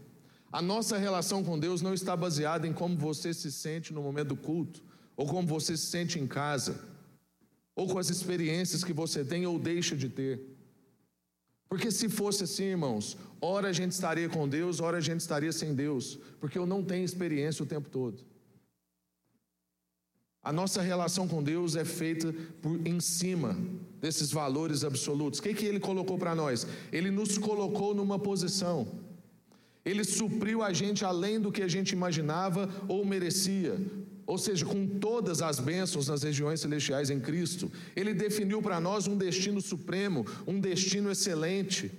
A 0.52 0.62
nossa 0.62 0.98
relação 0.98 1.44
com 1.44 1.58
Deus 1.58 1.82
não 1.82 1.94
está 1.94 2.16
baseada 2.16 2.68
em 2.68 2.74
como 2.74 2.98
você 2.98 3.34
se 3.34 3.52
sente 3.52 3.94
no 3.94 4.02
momento 4.02 4.30
do 4.30 4.36
culto, 4.36 4.84
ou 5.16 5.28
como 5.28 5.48
você 5.48 5.78
se 5.78 5.88
sente 5.88 6.20
em 6.20 6.28
casa, 6.28 6.80
ou 7.76 7.88
com 7.88 8.00
as 8.00 8.10
experiências 8.10 8.84
que 8.84 8.94
você 8.94 9.24
tem 9.24 9.46
ou 9.46 9.60
deixa 9.60 9.96
de 9.96 10.10
ter. 10.10 10.53
Porque 11.74 11.90
se 11.90 12.08
fosse 12.08 12.44
assim, 12.44 12.66
irmãos, 12.66 13.18
ora 13.42 13.70
a 13.70 13.74
gente 13.74 13.94
estaria 13.94 14.30
com 14.30 14.48
Deus, 14.48 14.80
ora 14.80 14.98
a 14.98 15.02
gente 15.02 15.22
estaria 15.22 15.52
sem 15.52 15.74
Deus, 15.74 16.20
porque 16.40 16.56
eu 16.56 16.68
não 16.68 16.84
tenho 16.84 17.04
experiência 17.04 17.64
o 17.64 17.66
tempo 17.66 17.90
todo. 17.90 18.24
A 20.44 20.54
nossa 20.54 20.84
relação 20.84 21.28
com 21.28 21.42
Deus 21.42 21.76
é 21.76 21.84
feita 21.84 22.32
por 22.62 22.80
em 22.86 23.00
cima 23.00 23.58
desses 24.00 24.32
valores 24.32 24.84
absolutos. 24.84 25.40
O 25.40 25.42
que, 25.42 25.56
que 25.56 25.66
ele 25.66 25.80
colocou 25.80 26.16
para 26.16 26.36
nós? 26.36 26.68
Ele 26.92 27.10
nos 27.10 27.40
colocou 27.40 27.96
numa 27.96 28.20
posição. 28.20 28.88
Ele 29.84 30.04
supriu 30.04 30.62
a 30.62 30.72
gente 30.72 31.04
além 31.04 31.40
do 31.40 31.52
que 31.52 31.64
a 31.64 31.68
gente 31.68 31.94
imaginava 31.94 32.70
ou 32.88 33.04
merecia 33.04 33.82
ou 34.26 34.38
seja, 34.38 34.66
com 34.66 34.88
todas 34.88 35.42
as 35.42 35.60
bênçãos 35.60 36.08
nas 36.08 36.24
regiões 36.24 36.62
celestiais 36.62 37.10
em 37.10 37.20
Cristo, 37.20 37.72
Ele 37.96 38.14
definiu 38.14 38.62
para 38.62 38.80
nós 38.80 39.08
um 39.08 39.18
destino 39.18 39.62
supremo, 39.62 40.26
um 40.48 40.60
destino 40.60 41.12
excelente. 41.12 41.92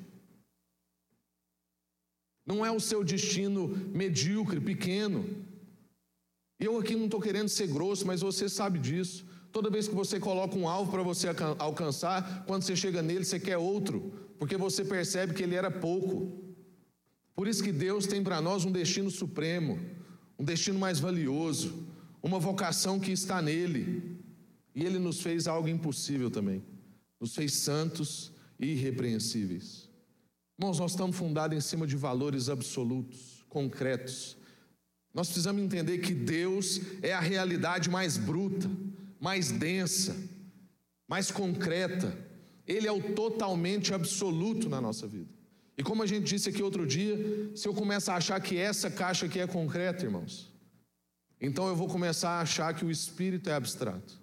Não 2.47 2.65
é 2.65 2.71
o 2.71 2.81
seu 2.81 3.05
destino 3.05 3.69
medíocre, 3.93 4.61
pequeno. 4.61 5.25
Eu 6.59 6.79
aqui 6.79 6.95
não 6.95 7.07
estou 7.07 7.21
querendo 7.21 7.49
ser 7.49 7.67
grosso, 7.67 8.07
mas 8.07 8.21
você 8.21 8.49
sabe 8.49 8.79
disso. 8.79 9.27
Toda 9.53 9.71
vez 9.71 9.87
que 9.87 9.95
você 9.95 10.19
coloca 10.19 10.57
um 10.57 10.69
alvo 10.69 10.91
para 10.91 11.03
você 11.03 11.29
alcançar, 11.59 12.45
quando 12.47 12.63
você 12.63 12.75
chega 12.75 13.03
nele, 13.03 13.25
você 13.25 13.39
quer 13.39 13.57
outro, 13.57 14.13
porque 14.39 14.57
você 14.57 14.85
percebe 14.85 15.35
que 15.35 15.43
ele 15.43 15.55
era 15.55 15.71
pouco. 15.71 16.43
Por 17.35 17.47
isso 17.47 17.63
que 17.63 17.73
Deus 17.73 18.07
tem 18.07 18.23
para 18.23 18.41
nós 18.41 18.65
um 18.65 18.73
destino 18.73 19.11
supremo, 19.11 19.79
um 20.39 20.45
destino 20.45 20.79
mais 20.79 20.99
valioso 20.99 21.93
uma 22.25 22.39
vocação 22.39 22.99
que 22.99 23.13
está 23.13 23.43
nele. 23.43 24.19
E 24.75 24.83
ele 24.83 24.99
nos 24.99 25.21
fez 25.21 25.47
algo 25.47 25.69
impossível 25.69 26.31
também. 26.31 26.65
Nos 27.21 27.35
fez 27.35 27.53
santos 27.53 28.33
e 28.59 28.69
irrepreensíveis. 28.73 29.91
Irmãos, 30.59 30.79
nós 30.79 30.93
estamos 30.93 31.17
fundados 31.17 31.57
em 31.57 31.61
cima 31.61 31.87
de 31.87 31.97
valores 31.97 32.49
absolutos, 32.49 33.45
concretos. 33.49 34.39
Nós 35.13 35.29
precisamos 35.29 35.63
entender 35.63 35.99
que 35.99 36.15
Deus 36.15 36.81
é 37.03 37.13
a 37.13 37.21
realidade 37.21 37.91
mais 37.91 38.17
bruta, 38.17 38.71
mais 39.21 39.53
densa, 39.53 40.17
mais 41.07 41.31
concreta. 41.31 42.17
Ele 42.67 42.89
é 42.89 42.93
o 42.93 43.15
totalmente 43.15 43.93
absoluto 43.93 44.69
na 44.69 44.81
nossa 44.81 45.07
vida. 45.07 45.29
E 45.77 45.83
como 45.83 46.03
a 46.03 46.07
gente 46.07 46.25
disse 46.25 46.49
aqui 46.49 46.63
outro 46.63 46.87
dia, 46.87 47.53
se 47.55 47.69
eu 47.69 47.75
começar 47.75 48.15
a 48.15 48.17
achar 48.17 48.41
que 48.41 48.57
essa 48.57 48.91
caixa 48.91 49.27
aqui 49.27 49.41
é 49.41 49.47
concreta, 49.47 50.05
irmãos, 50.05 50.54
então 51.40 51.68
eu 51.68 51.77
vou 51.77 51.88
começar 51.88 52.31
a 52.31 52.40
achar 52.40 52.75
que 52.75 52.85
o 52.85 52.90
espírito 52.90 53.51
é 53.51 53.55
abstrato. 53.55 54.20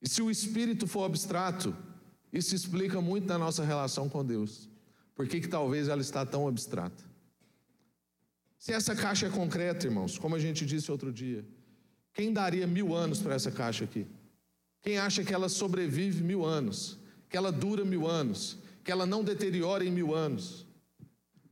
E 0.00 0.08
se 0.08 0.22
o 0.22 0.30
espírito 0.30 0.86
for 0.86 1.04
abstrato, 1.04 1.74
isso 2.32 2.54
explica 2.54 3.00
muito 3.00 3.26
da 3.26 3.38
nossa 3.38 3.64
relação 3.64 4.08
com 4.08 4.24
Deus. 4.24 4.68
Por 5.14 5.26
que, 5.26 5.40
que 5.40 5.48
talvez 5.48 5.88
ela 5.88 6.02
está 6.02 6.24
tão 6.24 6.46
abstrata? 6.46 7.04
Se 8.58 8.72
essa 8.72 8.94
caixa 8.94 9.26
é 9.26 9.30
concreta, 9.30 9.86
irmãos, 9.86 10.18
como 10.18 10.36
a 10.36 10.38
gente 10.38 10.66
disse 10.66 10.90
outro 10.90 11.12
dia, 11.12 11.44
quem 12.12 12.32
daria 12.32 12.66
mil 12.66 12.94
anos 12.94 13.20
para 13.20 13.34
essa 13.34 13.50
caixa 13.50 13.84
aqui? 13.84 14.06
Quem 14.82 14.98
acha 14.98 15.24
que 15.24 15.34
ela 15.34 15.48
sobrevive 15.48 16.22
mil 16.22 16.44
anos, 16.44 16.98
que 17.28 17.36
ela 17.36 17.50
dura 17.50 17.84
mil 17.84 18.06
anos, 18.06 18.58
que 18.84 18.92
ela 18.92 19.06
não 19.06 19.24
deteriora 19.24 19.84
em 19.84 19.90
mil 19.90 20.14
anos? 20.14 20.66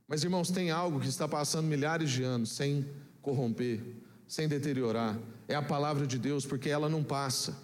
Mas, 0.07 0.23
irmãos, 0.23 0.51
tem 0.51 0.71
algo 0.71 0.99
que 0.99 1.07
está 1.07 1.27
passando 1.27 1.67
milhares 1.67 2.11
de 2.11 2.23
anos 2.23 2.51
sem 2.51 2.85
corromper, 3.21 3.81
sem 4.27 4.47
deteriorar. 4.47 5.19
É 5.47 5.55
a 5.55 5.61
palavra 5.61 6.05
de 6.07 6.17
Deus, 6.17 6.45
porque 6.45 6.69
ela 6.69 6.89
não 6.89 7.03
passa. 7.03 7.55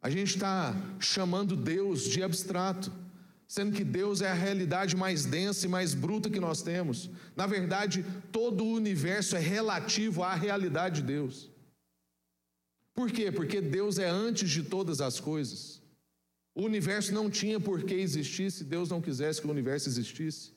A 0.00 0.10
gente 0.10 0.34
está 0.34 0.74
chamando 0.98 1.56
Deus 1.56 2.02
de 2.02 2.22
abstrato, 2.22 2.92
sendo 3.46 3.76
que 3.76 3.84
Deus 3.84 4.20
é 4.20 4.30
a 4.30 4.34
realidade 4.34 4.96
mais 4.96 5.24
densa 5.24 5.66
e 5.66 5.68
mais 5.68 5.94
bruta 5.94 6.30
que 6.30 6.40
nós 6.40 6.62
temos. 6.62 7.10
Na 7.36 7.46
verdade, 7.46 8.04
todo 8.32 8.64
o 8.64 8.72
universo 8.72 9.36
é 9.36 9.38
relativo 9.38 10.22
à 10.22 10.34
realidade 10.34 11.02
de 11.02 11.06
Deus. 11.06 11.50
Por 12.94 13.10
quê? 13.10 13.30
Porque 13.30 13.60
Deus 13.60 13.98
é 13.98 14.08
antes 14.08 14.50
de 14.50 14.62
todas 14.62 15.00
as 15.00 15.20
coisas. 15.20 15.80
O 16.54 16.62
universo 16.62 17.14
não 17.14 17.30
tinha 17.30 17.58
por 17.58 17.82
que 17.84 17.94
existir 17.94 18.50
se 18.50 18.64
Deus 18.64 18.90
não 18.90 19.00
quisesse 19.00 19.40
que 19.40 19.46
o 19.46 19.50
universo 19.50 19.88
existisse. 19.88 20.52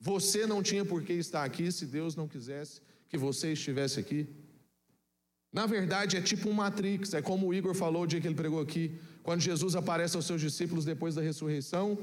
Você 0.00 0.46
não 0.46 0.62
tinha 0.62 0.84
por 0.84 1.02
que 1.02 1.12
estar 1.12 1.44
aqui 1.44 1.70
se 1.70 1.86
Deus 1.86 2.16
não 2.16 2.26
quisesse 2.26 2.80
que 3.08 3.16
você 3.16 3.52
estivesse 3.52 3.98
aqui? 4.00 4.26
Na 5.52 5.64
verdade, 5.64 6.16
é 6.16 6.20
tipo 6.20 6.48
um 6.50 6.52
Matrix, 6.52 7.14
é 7.14 7.22
como 7.22 7.46
o 7.46 7.54
Igor 7.54 7.74
falou 7.74 8.02
o 8.02 8.06
dia 8.06 8.20
que 8.20 8.26
ele 8.26 8.34
pregou 8.34 8.60
aqui. 8.60 8.98
Quando 9.22 9.40
Jesus 9.40 9.74
aparece 9.74 10.16
aos 10.16 10.26
seus 10.26 10.40
discípulos 10.40 10.84
depois 10.84 11.14
da 11.14 11.22
ressurreição, 11.22 11.98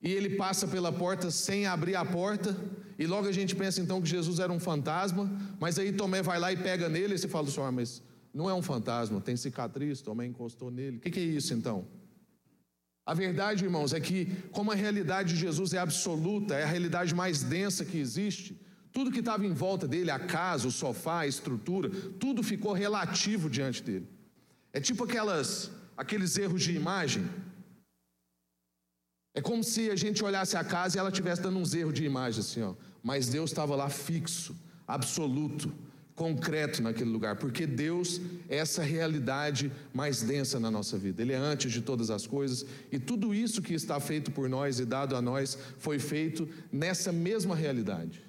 e 0.00 0.10
ele 0.12 0.30
passa 0.30 0.66
pela 0.66 0.92
porta 0.92 1.30
sem 1.30 1.66
abrir 1.66 1.96
a 1.96 2.04
porta, 2.04 2.56
e 2.98 3.06
logo 3.06 3.28
a 3.28 3.32
gente 3.32 3.54
pensa 3.54 3.80
então 3.80 4.00
que 4.00 4.08
Jesus 4.08 4.38
era 4.38 4.52
um 4.52 4.60
fantasma, 4.60 5.30
mas 5.60 5.78
aí 5.78 5.92
Tomé 5.92 6.22
vai 6.22 6.38
lá 6.38 6.52
e 6.52 6.56
pega 6.56 6.88
nele, 6.88 7.14
e 7.14 7.18
você 7.18 7.28
fala, 7.28 7.48
senhor, 7.48 7.70
mas 7.72 8.02
não 8.32 8.48
é 8.48 8.54
um 8.54 8.62
fantasma, 8.62 9.20
tem 9.20 9.36
cicatriz, 9.36 10.00
Tomé 10.00 10.26
encostou 10.26 10.70
nele. 10.70 10.98
O 10.98 11.00
que, 11.00 11.10
que 11.10 11.20
é 11.20 11.24
isso 11.24 11.54
então? 11.54 11.86
A 13.04 13.14
verdade, 13.14 13.64
irmãos, 13.64 13.92
é 13.92 14.00
que, 14.00 14.26
como 14.50 14.70
a 14.70 14.74
realidade 14.74 15.34
de 15.34 15.40
Jesus 15.40 15.72
é 15.72 15.78
absoluta, 15.78 16.54
é 16.54 16.62
a 16.62 16.66
realidade 16.66 17.14
mais 17.14 17.42
densa 17.42 17.84
que 17.84 17.98
existe, 17.98 18.60
tudo 18.98 19.12
que 19.12 19.20
estava 19.20 19.46
em 19.46 19.52
volta 19.52 19.86
dele, 19.86 20.10
a 20.10 20.18
casa, 20.18 20.66
o 20.66 20.72
sofá, 20.72 21.20
a 21.20 21.26
estrutura, 21.28 21.88
tudo 22.18 22.42
ficou 22.42 22.72
relativo 22.72 23.48
diante 23.48 23.80
dele. 23.80 24.08
É 24.72 24.80
tipo 24.80 25.04
aquelas, 25.04 25.70
aqueles 25.96 26.36
erros 26.36 26.64
de 26.64 26.74
imagem. 26.74 27.24
É 29.32 29.40
como 29.40 29.62
se 29.62 29.88
a 29.88 29.94
gente 29.94 30.24
olhasse 30.24 30.56
a 30.56 30.64
casa 30.64 30.96
e 30.96 30.98
ela 30.98 31.10
estivesse 31.10 31.40
dando 31.40 31.60
uns 31.60 31.74
erros 31.74 31.94
de 31.94 32.04
imagem, 32.04 32.40
assim, 32.40 32.60
ó. 32.60 32.74
Mas 33.00 33.28
Deus 33.28 33.50
estava 33.50 33.76
lá 33.76 33.88
fixo, 33.88 34.56
absoluto, 34.84 35.72
concreto 36.16 36.82
naquele 36.82 37.10
lugar, 37.10 37.36
porque 37.36 37.68
Deus 37.68 38.20
é 38.48 38.56
essa 38.56 38.82
realidade 38.82 39.70
mais 39.94 40.22
densa 40.22 40.58
na 40.58 40.72
nossa 40.72 40.98
vida. 40.98 41.22
Ele 41.22 41.34
é 41.34 41.36
antes 41.36 41.70
de 41.70 41.82
todas 41.82 42.10
as 42.10 42.26
coisas 42.26 42.66
e 42.90 42.98
tudo 42.98 43.32
isso 43.32 43.62
que 43.62 43.74
está 43.74 44.00
feito 44.00 44.32
por 44.32 44.48
nós 44.48 44.80
e 44.80 44.84
dado 44.84 45.14
a 45.14 45.22
nós 45.22 45.56
foi 45.78 46.00
feito 46.00 46.48
nessa 46.72 47.12
mesma 47.12 47.54
realidade 47.54 48.26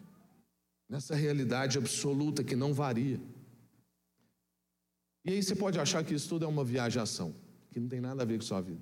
nessa 0.90 1.16
realidade 1.16 1.78
absoluta 1.78 2.44
que 2.44 2.56
não 2.56 2.74
varia. 2.74 3.22
E 5.24 5.32
aí 5.32 5.44
você 5.44 5.56
pode 5.56 5.80
achar 5.80 6.04
que 6.04 6.14
isso 6.14 6.28
tudo 6.28 6.46
é 6.46 6.48
uma 6.48 6.64
viajação, 6.64 7.36
que 7.72 7.80
não 7.80 7.88
tem 7.88 8.02
nada 8.02 8.24
a 8.24 8.26
ver 8.26 8.40
com 8.40 8.44
sua 8.44 8.60
vida. 8.60 8.82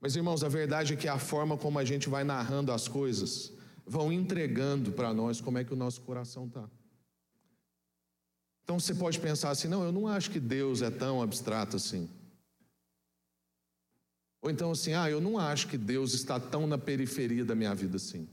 Mas 0.00 0.16
irmãos, 0.16 0.42
a 0.42 0.48
verdade 0.48 0.94
é 0.94 0.96
que 0.96 1.06
a 1.06 1.18
forma 1.18 1.56
como 1.56 1.78
a 1.78 1.84
gente 1.84 2.08
vai 2.08 2.24
narrando 2.24 2.72
as 2.72 2.88
coisas 2.88 3.52
vão 3.86 4.12
entregando 4.12 4.92
para 4.92 5.14
nós 5.14 5.40
como 5.40 5.58
é 5.58 5.64
que 5.64 5.72
o 5.72 5.76
nosso 5.76 6.00
coração 6.02 6.46
está. 6.46 6.68
Então 8.64 8.78
você 8.78 8.94
pode 8.94 9.18
pensar 9.18 9.50
assim: 9.50 9.68
não, 9.68 9.82
eu 9.82 9.92
não 9.92 10.06
acho 10.06 10.30
que 10.30 10.40
Deus 10.40 10.82
é 10.82 10.90
tão 10.90 11.22
abstrato 11.22 11.76
assim. 11.76 12.08
Ou 14.42 14.50
então 14.50 14.70
assim: 14.70 14.92
ah, 14.92 15.10
eu 15.10 15.20
não 15.20 15.38
acho 15.38 15.68
que 15.68 15.78
Deus 15.78 16.12
está 16.12 16.38
tão 16.38 16.66
na 16.66 16.76
periferia 16.76 17.44
da 17.44 17.54
minha 17.54 17.74
vida 17.74 17.96
assim. 17.96 18.28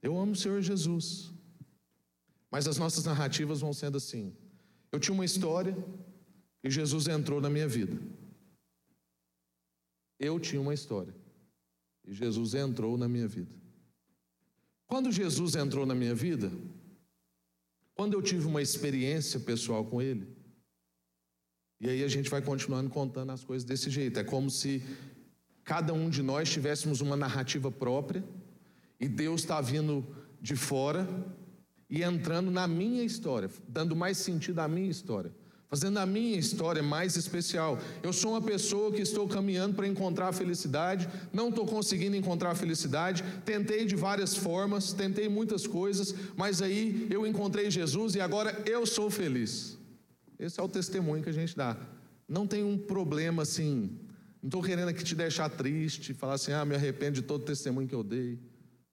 Eu 0.00 0.16
amo 0.16 0.32
o 0.32 0.36
Senhor 0.36 0.62
Jesus. 0.62 1.32
Mas 2.50 2.66
as 2.66 2.78
nossas 2.78 3.04
narrativas 3.04 3.60
vão 3.60 3.72
sendo 3.72 3.96
assim. 3.96 4.34
Eu 4.92 5.00
tinha 5.00 5.14
uma 5.14 5.24
história 5.24 5.76
e 6.62 6.70
Jesus 6.70 7.08
entrou 7.08 7.40
na 7.40 7.50
minha 7.50 7.68
vida. 7.68 8.00
Eu 10.18 10.40
tinha 10.40 10.60
uma 10.60 10.72
história 10.72 11.14
e 12.06 12.12
Jesus 12.12 12.54
entrou 12.54 12.96
na 12.96 13.08
minha 13.08 13.28
vida. 13.28 13.54
Quando 14.86 15.10
Jesus 15.10 15.56
entrou 15.56 15.84
na 15.84 15.94
minha 15.94 16.14
vida, 16.14 16.50
quando 17.94 18.14
eu 18.14 18.22
tive 18.22 18.46
uma 18.46 18.62
experiência 18.62 19.40
pessoal 19.40 19.84
com 19.84 20.00
Ele, 20.00 20.36
e 21.80 21.90
aí 21.90 22.04
a 22.04 22.08
gente 22.08 22.30
vai 22.30 22.40
continuando 22.40 22.88
contando 22.88 23.32
as 23.32 23.44
coisas 23.44 23.66
desse 23.66 23.90
jeito. 23.90 24.18
É 24.18 24.24
como 24.24 24.48
se 24.48 24.82
cada 25.64 25.92
um 25.92 26.08
de 26.08 26.22
nós 26.22 26.48
tivéssemos 26.48 27.00
uma 27.00 27.16
narrativa 27.16 27.70
própria 27.70 28.24
e 28.98 29.08
Deus 29.08 29.42
está 29.42 29.60
vindo 29.60 30.06
de 30.40 30.56
fora 30.56 31.06
e 31.88 32.02
entrando 32.02 32.50
na 32.50 32.66
minha 32.66 33.04
história, 33.04 33.48
dando 33.68 33.94
mais 33.94 34.18
sentido 34.18 34.58
à 34.60 34.68
minha 34.68 34.90
história, 34.90 35.32
fazendo 35.68 35.98
a 35.98 36.06
minha 36.06 36.38
história 36.38 36.82
mais 36.82 37.16
especial. 37.16 37.78
Eu 38.02 38.12
sou 38.12 38.32
uma 38.32 38.42
pessoa 38.42 38.92
que 38.92 39.02
estou 39.02 39.28
caminhando 39.28 39.74
para 39.74 39.86
encontrar 39.86 40.28
a 40.28 40.32
felicidade, 40.32 41.08
não 41.32 41.48
estou 41.48 41.66
conseguindo 41.66 42.16
encontrar 42.16 42.50
a 42.50 42.54
felicidade, 42.54 43.24
tentei 43.44 43.84
de 43.84 43.96
várias 43.96 44.36
formas, 44.36 44.92
tentei 44.92 45.28
muitas 45.28 45.66
coisas, 45.66 46.14
mas 46.36 46.60
aí 46.60 47.06
eu 47.10 47.26
encontrei 47.26 47.70
Jesus 47.70 48.14
e 48.14 48.20
agora 48.20 48.62
eu 48.66 48.86
sou 48.86 49.10
feliz. 49.10 49.78
Esse 50.38 50.60
é 50.60 50.62
o 50.62 50.68
testemunho 50.68 51.22
que 51.22 51.30
a 51.30 51.32
gente 51.32 51.56
dá. 51.56 51.76
Não 52.28 52.46
tem 52.46 52.64
um 52.64 52.76
problema 52.76 53.42
assim, 53.42 53.98
não 54.42 54.48
estou 54.48 54.62
querendo 54.62 54.88
aqui 54.88 55.02
te 55.02 55.14
deixar 55.14 55.48
triste, 55.48 56.12
falar 56.12 56.34
assim, 56.34 56.52
ah, 56.52 56.64
me 56.64 56.74
arrependo 56.74 57.12
de 57.12 57.22
todo 57.22 57.42
o 57.42 57.44
testemunho 57.44 57.88
que 57.88 57.94
eu 57.94 58.02
dei. 58.02 58.38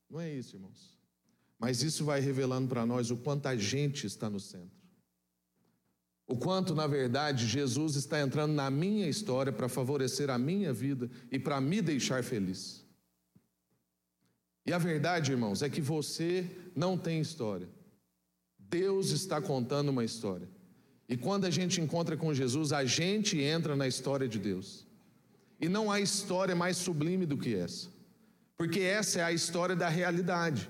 Não 0.10 0.22
é 0.22 0.32
isso, 0.32 0.56
irmãos. 0.56 0.93
Mas 1.64 1.82
isso 1.82 2.04
vai 2.04 2.20
revelando 2.20 2.68
para 2.68 2.86
nós 2.86 3.10
o 3.10 3.16
quanto 3.16 3.46
a 3.46 3.56
gente 3.56 4.06
está 4.06 4.30
no 4.30 4.38
centro. 4.38 4.84
O 6.28 6.36
quanto, 6.36 6.76
na 6.76 6.86
verdade, 6.86 7.48
Jesus 7.48 7.96
está 7.96 8.20
entrando 8.20 8.52
na 8.52 8.70
minha 8.70 9.08
história 9.08 9.50
para 9.50 9.70
favorecer 9.70 10.30
a 10.30 10.38
minha 10.38 10.74
vida 10.74 11.10
e 11.32 11.40
para 11.40 11.62
me 11.62 11.82
deixar 11.82 12.22
feliz. 12.22 12.86
E 14.66 14.74
a 14.74 14.78
verdade, 14.78 15.32
irmãos, 15.32 15.62
é 15.62 15.70
que 15.70 15.80
você 15.80 16.52
não 16.76 16.98
tem 16.98 17.22
história. 17.22 17.70
Deus 18.60 19.12
está 19.12 19.42
contando 19.42 19.88
uma 19.88 20.04
história. 20.04 20.50
E 21.08 21.16
quando 21.16 21.46
a 21.46 21.50
gente 21.50 21.80
encontra 21.80 22.18
com 22.18 22.34
Jesus, 22.34 22.74
a 22.74 22.84
gente 22.84 23.40
entra 23.40 23.74
na 23.74 23.88
história 23.88 24.28
de 24.28 24.38
Deus. 24.38 24.86
E 25.62 25.70
não 25.70 25.90
há 25.90 26.02
história 26.02 26.58
mais 26.58 26.76
sublime 26.76 27.26
do 27.26 27.38
que 27.38 27.56
essa. 27.56 27.88
Porque 28.58 28.82
essa 28.82 29.22
é 29.22 29.24
a 29.24 29.32
história 29.32 29.78
da 29.78 29.88
realidade. 29.88 30.70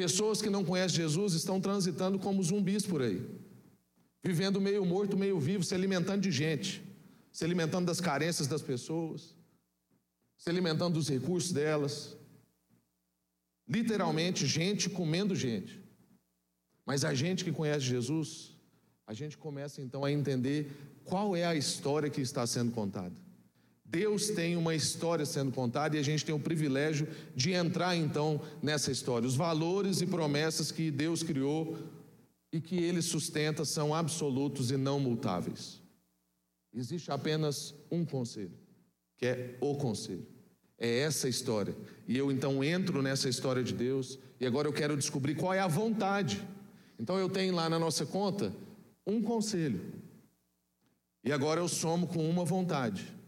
Pessoas 0.00 0.40
que 0.40 0.48
não 0.48 0.64
conhecem 0.64 0.96
Jesus 0.96 1.34
estão 1.34 1.60
transitando 1.60 2.18
como 2.18 2.42
zumbis 2.42 2.86
por 2.86 3.02
aí, 3.02 3.22
vivendo 4.24 4.58
meio 4.58 4.82
morto, 4.86 5.14
meio 5.14 5.38
vivo, 5.38 5.62
se 5.62 5.74
alimentando 5.74 6.22
de 6.22 6.32
gente, 6.32 6.82
se 7.30 7.44
alimentando 7.44 7.84
das 7.84 8.00
carências 8.00 8.48
das 8.48 8.62
pessoas, 8.62 9.36
se 10.38 10.48
alimentando 10.48 10.94
dos 10.94 11.06
recursos 11.06 11.52
delas. 11.52 12.16
Literalmente, 13.68 14.46
gente 14.46 14.88
comendo 14.88 15.36
gente. 15.36 15.78
Mas 16.86 17.04
a 17.04 17.12
gente 17.12 17.44
que 17.44 17.52
conhece 17.52 17.84
Jesus, 17.84 18.56
a 19.06 19.12
gente 19.12 19.36
começa 19.36 19.82
então 19.82 20.02
a 20.02 20.10
entender 20.10 20.72
qual 21.04 21.36
é 21.36 21.44
a 21.44 21.54
história 21.54 22.08
que 22.08 22.22
está 22.22 22.46
sendo 22.46 22.72
contada. 22.72 23.14
Deus 23.90 24.28
tem 24.28 24.56
uma 24.56 24.72
história 24.72 25.26
sendo 25.26 25.50
contada 25.50 25.96
e 25.96 25.98
a 25.98 26.02
gente 26.02 26.24
tem 26.24 26.32
o 26.32 26.38
privilégio 26.38 27.08
de 27.34 27.50
entrar 27.50 27.96
então 27.96 28.40
nessa 28.62 28.92
história. 28.92 29.26
Os 29.26 29.34
valores 29.34 30.00
e 30.00 30.06
promessas 30.06 30.70
que 30.70 30.92
Deus 30.92 31.24
criou 31.24 31.76
e 32.52 32.60
que 32.60 32.76
Ele 32.76 33.02
sustenta 33.02 33.64
são 33.64 33.92
absolutos 33.92 34.70
e 34.70 34.76
não 34.76 35.00
multáveis. 35.00 35.82
Existe 36.72 37.10
apenas 37.10 37.74
um 37.90 38.04
conselho, 38.04 38.52
que 39.16 39.26
é 39.26 39.56
o 39.60 39.74
conselho. 39.74 40.24
É 40.78 41.00
essa 41.00 41.28
história. 41.28 41.76
E 42.06 42.16
eu 42.16 42.30
então 42.30 42.62
entro 42.62 43.02
nessa 43.02 43.28
história 43.28 43.62
de 43.62 43.74
Deus 43.74 44.20
e 44.38 44.46
agora 44.46 44.68
eu 44.68 44.72
quero 44.72 44.96
descobrir 44.96 45.34
qual 45.34 45.52
é 45.52 45.58
a 45.58 45.66
vontade. 45.66 46.40
Então 46.96 47.18
eu 47.18 47.28
tenho 47.28 47.56
lá 47.56 47.68
na 47.68 47.78
nossa 47.78 48.06
conta 48.06 48.54
um 49.04 49.20
conselho. 49.20 49.80
E 51.24 51.32
agora 51.32 51.60
eu 51.60 51.66
somo 51.66 52.06
com 52.06 52.30
uma 52.30 52.44
vontade. 52.44 53.19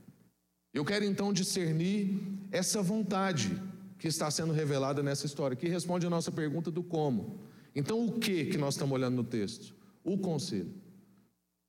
Eu 0.72 0.84
quero 0.84 1.04
então 1.04 1.32
discernir 1.32 2.18
essa 2.50 2.80
vontade 2.80 3.60
que 3.98 4.08
está 4.08 4.30
sendo 4.30 4.52
revelada 4.52 5.02
nessa 5.02 5.26
história, 5.26 5.56
que 5.56 5.68
responde 5.68 6.06
a 6.06 6.10
nossa 6.10 6.32
pergunta 6.32 6.70
do 6.70 6.82
como. 6.82 7.40
Então, 7.74 8.06
o 8.06 8.12
que 8.12 8.46
que 8.46 8.58
nós 8.58 8.74
estamos 8.74 8.94
olhando 8.94 9.16
no 9.16 9.24
texto? 9.24 9.74
O 10.02 10.16
conselho. 10.16 10.72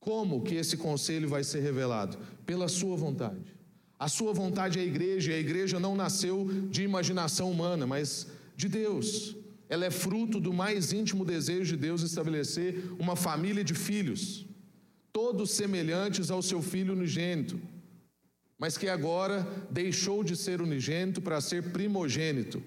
Como 0.00 0.42
que 0.42 0.54
esse 0.54 0.76
conselho 0.76 1.28
vai 1.28 1.44
ser 1.44 1.60
revelado? 1.60 2.18
Pela 2.46 2.66
sua 2.66 2.96
vontade. 2.96 3.54
A 3.98 4.08
sua 4.08 4.32
vontade 4.32 4.78
é 4.78 4.82
a 4.82 4.84
igreja, 4.84 5.32
e 5.32 5.34
a 5.34 5.38
igreja 5.38 5.78
não 5.78 5.94
nasceu 5.94 6.48
de 6.70 6.82
imaginação 6.82 7.50
humana, 7.50 7.86
mas 7.86 8.26
de 8.56 8.68
Deus. 8.68 9.36
Ela 9.68 9.84
é 9.84 9.90
fruto 9.90 10.40
do 10.40 10.52
mais 10.52 10.92
íntimo 10.92 11.24
desejo 11.24 11.76
de 11.76 11.76
Deus 11.76 12.02
estabelecer 12.02 12.82
uma 12.98 13.16
família 13.16 13.62
de 13.62 13.74
filhos, 13.74 14.46
todos 15.12 15.52
semelhantes 15.52 16.30
ao 16.30 16.42
seu 16.42 16.60
filho 16.60 16.94
unigênito 16.94 17.60
mas 18.64 18.78
que 18.78 18.88
agora 18.88 19.46
deixou 19.70 20.24
de 20.24 20.34
ser 20.34 20.62
unigênito 20.62 21.20
para 21.20 21.38
ser 21.38 21.64
primogênito, 21.64 22.62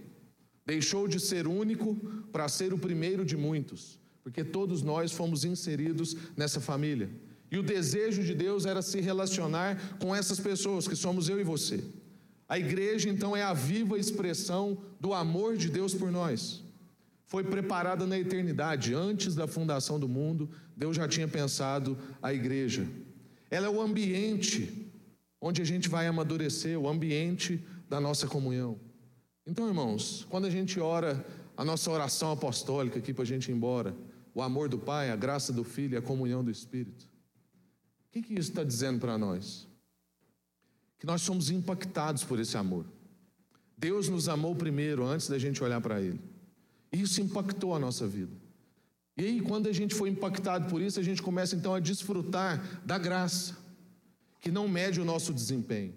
deixou 0.63 1.07
de 1.07 1.19
ser 1.19 1.47
único 1.47 1.95
para 2.31 2.47
ser 2.47 2.71
o 2.71 2.77
primeiro 2.77 3.25
de 3.25 3.35
muitos, 3.35 3.99
porque 4.21 4.43
todos 4.43 4.83
nós 4.83 5.11
fomos 5.11 5.43
inseridos 5.43 6.15
nessa 6.37 6.61
família. 6.61 7.09
E 7.49 7.57
o 7.57 7.63
desejo 7.63 8.23
de 8.23 8.35
Deus 8.35 8.67
era 8.67 8.83
se 8.83 9.01
relacionar 9.01 9.97
com 9.97 10.15
essas 10.15 10.39
pessoas, 10.39 10.87
que 10.87 10.95
somos 10.95 11.29
eu 11.29 11.41
e 11.41 11.43
você. 11.43 11.83
A 12.47 12.59
igreja, 12.59 13.09
então, 13.09 13.35
é 13.35 13.41
a 13.41 13.55
viva 13.55 13.97
expressão 13.97 14.77
do 14.99 15.15
amor 15.15 15.57
de 15.57 15.67
Deus 15.67 15.95
por 15.95 16.11
nós. 16.11 16.61
Foi 17.25 17.43
preparada 17.43 18.05
na 18.05 18.19
eternidade, 18.19 18.93
antes 18.93 19.33
da 19.33 19.47
fundação 19.47 19.99
do 19.99 20.07
mundo, 20.07 20.47
Deus 20.75 20.95
já 20.95 21.07
tinha 21.07 21.27
pensado 21.27 21.97
a 22.21 22.31
igreja. 22.31 22.87
Ela 23.49 23.65
é 23.65 23.69
o 23.71 23.81
ambiente 23.81 24.86
onde 25.41 25.61
a 25.61 25.65
gente 25.65 25.87
vai 25.89 26.07
amadurecer 26.07 26.79
o 26.79 26.87
ambiente 26.87 27.63
da 27.89 27.99
nossa 27.99 28.27
comunhão. 28.27 28.79
Então, 29.45 29.67
irmãos, 29.67 30.25
quando 30.29 30.45
a 30.45 30.49
gente 30.49 30.79
ora 30.79 31.25
a 31.55 31.63
nossa 31.63 31.89
oração 31.89 32.31
apostólica 32.31 32.99
aqui 32.99 33.13
para 33.13 33.23
a 33.23 33.27
gente 33.27 33.49
ir 33.49 33.53
embora, 33.53 33.95
o 34.33 34.41
amor 34.41 34.69
do 34.69 34.77
Pai, 34.77 35.09
a 35.09 35.15
graça 35.15 35.53
do 35.53 35.63
Filho 35.63 35.95
e 35.95 35.97
a 35.97 36.01
comunhão 36.01 36.43
do 36.43 36.51
Espírito, 36.51 37.05
o 38.07 38.11
que, 38.11 38.21
que 38.21 38.33
isso 38.33 38.49
está 38.49 38.63
dizendo 38.63 38.99
para 38.99 39.17
nós? 39.17 39.67
Que 40.99 41.05
nós 41.05 41.21
somos 41.21 41.49
impactados 41.49 42.23
por 42.23 42.39
esse 42.39 42.57
amor. 42.57 42.85
Deus 43.77 44.09
nos 44.09 44.27
amou 44.27 44.55
primeiro, 44.55 45.05
antes 45.05 45.27
da 45.27 45.37
gente 45.37 45.63
olhar 45.63 45.79
para 45.79 46.01
Ele. 46.01 46.19
Isso 46.91 47.21
impactou 47.21 47.75
a 47.75 47.79
nossa 47.79 48.07
vida. 48.07 48.35
E 49.15 49.23
aí, 49.23 49.41
quando 49.41 49.67
a 49.67 49.73
gente 49.73 49.95
foi 49.95 50.09
impactado 50.09 50.69
por 50.69 50.81
isso, 50.81 50.99
a 50.99 51.03
gente 51.03 51.21
começa 51.21 51.55
então 51.55 51.73
a 51.73 51.79
desfrutar 51.79 52.81
da 52.85 52.97
graça, 52.97 53.57
que 54.39 54.51
não 54.51 54.67
mede 54.67 55.01
o 55.01 55.05
nosso 55.05 55.33
desempenho, 55.33 55.93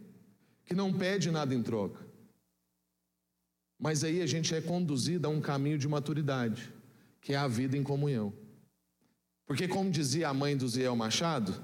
que 0.64 0.74
não 0.74 0.92
pede 0.92 1.31
nada 1.31 1.55
em 1.55 1.62
troca. 1.62 2.05
Mas 3.79 4.05
aí 4.05 4.20
a 4.20 4.26
gente 4.26 4.55
é 4.55 4.61
conduzido 4.61 5.26
a 5.26 5.31
um 5.31 5.40
caminho 5.40 5.79
de 5.79 5.88
maturidade, 5.88 6.72
que 7.20 7.33
é 7.33 7.37
a 7.37 7.48
vida 7.48 7.76
em 7.76 7.83
comunhão. 7.83 8.33
Porque, 9.46 9.66
como 9.66 9.90
dizia 9.90 10.29
a 10.29 10.35
mãe 10.35 10.57
do 10.57 10.68
Ziel 10.68 10.94
Machado, 10.94 11.61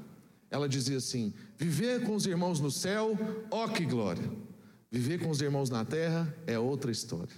ela 0.50 0.68
dizia 0.68 0.96
assim: 0.96 1.32
viver 1.56 2.02
com 2.04 2.14
os 2.14 2.26
irmãos 2.26 2.58
no 2.58 2.70
céu, 2.70 3.16
ó 3.50 3.68
que 3.68 3.84
glória! 3.84 4.28
Viver 4.90 5.20
com 5.20 5.28
os 5.28 5.40
irmãos 5.40 5.68
na 5.68 5.84
terra 5.84 6.34
é 6.46 6.58
outra 6.58 6.90
história. 6.90 7.34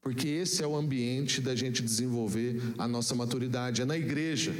Porque 0.00 0.26
esse 0.28 0.62
é 0.62 0.66
o 0.66 0.74
ambiente 0.74 1.40
da 1.40 1.54
gente 1.54 1.82
desenvolver 1.82 2.60
a 2.78 2.88
nossa 2.88 3.14
maturidade, 3.14 3.82
é 3.82 3.84
na 3.84 3.98
igreja. 3.98 4.52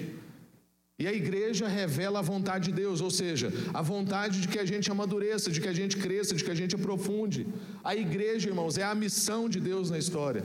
E 1.00 1.06
a 1.06 1.14
igreja 1.14 1.66
revela 1.66 2.18
a 2.18 2.22
vontade 2.22 2.66
de 2.66 2.72
Deus, 2.72 3.00
ou 3.00 3.10
seja, 3.10 3.50
a 3.72 3.80
vontade 3.80 4.42
de 4.42 4.46
que 4.46 4.58
a 4.58 4.66
gente 4.66 4.90
amadureça, 4.90 5.50
de 5.50 5.58
que 5.58 5.66
a 5.66 5.72
gente 5.72 5.96
cresça, 5.96 6.34
de 6.34 6.44
que 6.44 6.50
a 6.50 6.54
gente 6.54 6.74
aprofunde. 6.74 7.46
A 7.82 7.96
igreja, 7.96 8.50
irmãos, 8.50 8.76
é 8.76 8.84
a 8.84 8.94
missão 8.94 9.48
de 9.48 9.58
Deus 9.58 9.88
na 9.88 9.96
história. 9.96 10.44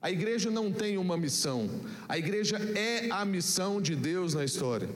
A 0.00 0.12
igreja 0.12 0.48
não 0.48 0.70
tem 0.70 0.96
uma 0.96 1.16
missão, 1.16 1.68
a 2.08 2.16
igreja 2.16 2.56
é 2.76 3.10
a 3.10 3.24
missão 3.24 3.82
de 3.82 3.96
Deus 3.96 4.34
na 4.34 4.44
história. 4.44 4.88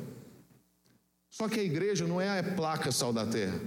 Só 1.29 1.49
que 1.49 1.59
a 1.59 1.65
igreja 1.65 2.07
não 2.07 2.21
é 2.21 2.39
a 2.39 2.43
placa 2.45 2.93
sal 2.93 3.13
da 3.13 3.27
terra, 3.27 3.61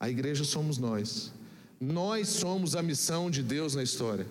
a 0.00 0.10
igreja 0.10 0.42
somos 0.42 0.78
nós. 0.78 1.32
Nós 1.78 2.26
somos 2.26 2.74
a 2.74 2.82
missão 2.82 3.30
de 3.30 3.40
Deus 3.40 3.76
na 3.76 3.84
história. 3.84 4.26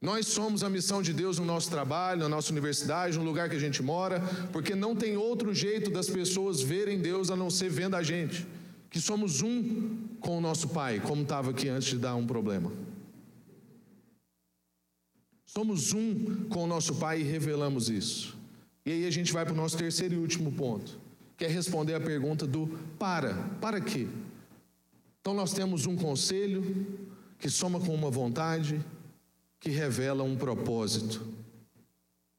Nós 0.00 0.28
somos 0.28 0.62
a 0.62 0.70
missão 0.70 1.02
de 1.02 1.12
Deus 1.12 1.38
no 1.38 1.44
nosso 1.44 1.68
trabalho, 1.68 2.20
na 2.20 2.28
nossa 2.28 2.52
universidade, 2.52 3.18
no 3.18 3.24
lugar 3.24 3.50
que 3.50 3.56
a 3.56 3.60
gente 3.60 3.82
mora, 3.82 4.20
porque 4.52 4.74
não 4.74 4.94
tem 4.94 5.16
outro 5.16 5.52
jeito 5.52 5.90
das 5.90 6.08
pessoas 6.08 6.60
verem 6.60 7.00
Deus 7.00 7.30
a 7.30 7.36
não 7.36 7.50
ser 7.50 7.68
vendo 7.68 7.96
a 7.96 8.02
gente, 8.02 8.46
que 8.90 9.00
somos 9.00 9.42
um 9.42 9.96
com 10.20 10.38
o 10.38 10.40
nosso 10.40 10.68
Pai, 10.68 11.00
como 11.00 11.22
estava 11.22 11.50
aqui 11.50 11.68
antes 11.68 11.88
de 11.88 11.98
dar 11.98 12.14
um 12.14 12.24
problema. 12.24 12.70
Somos 15.44 15.92
um 15.92 16.46
com 16.48 16.62
o 16.62 16.66
nosso 16.68 16.94
Pai 16.94 17.20
e 17.20 17.24
revelamos 17.24 17.90
isso. 17.90 18.36
E 18.86 18.92
aí 18.92 19.06
a 19.06 19.10
gente 19.10 19.32
vai 19.32 19.44
para 19.44 19.52
o 19.52 19.56
nosso 19.56 19.76
terceiro 19.76 20.14
e 20.14 20.18
último 20.18 20.52
ponto, 20.52 20.96
que 21.36 21.44
é 21.44 21.48
responder 21.48 21.94
a 21.94 22.00
pergunta 22.00 22.46
do 22.46 22.68
para. 23.00 23.34
Para 23.60 23.80
quê? 23.80 24.06
Então 25.20 25.34
nós 25.34 25.52
temos 25.52 25.86
um 25.86 25.96
conselho 25.96 26.86
que 27.36 27.50
soma 27.50 27.80
com 27.80 27.92
uma 27.92 28.10
vontade, 28.10 28.80
que 29.60 29.70
revela 29.70 30.22
um 30.22 30.36
propósito, 30.36 31.26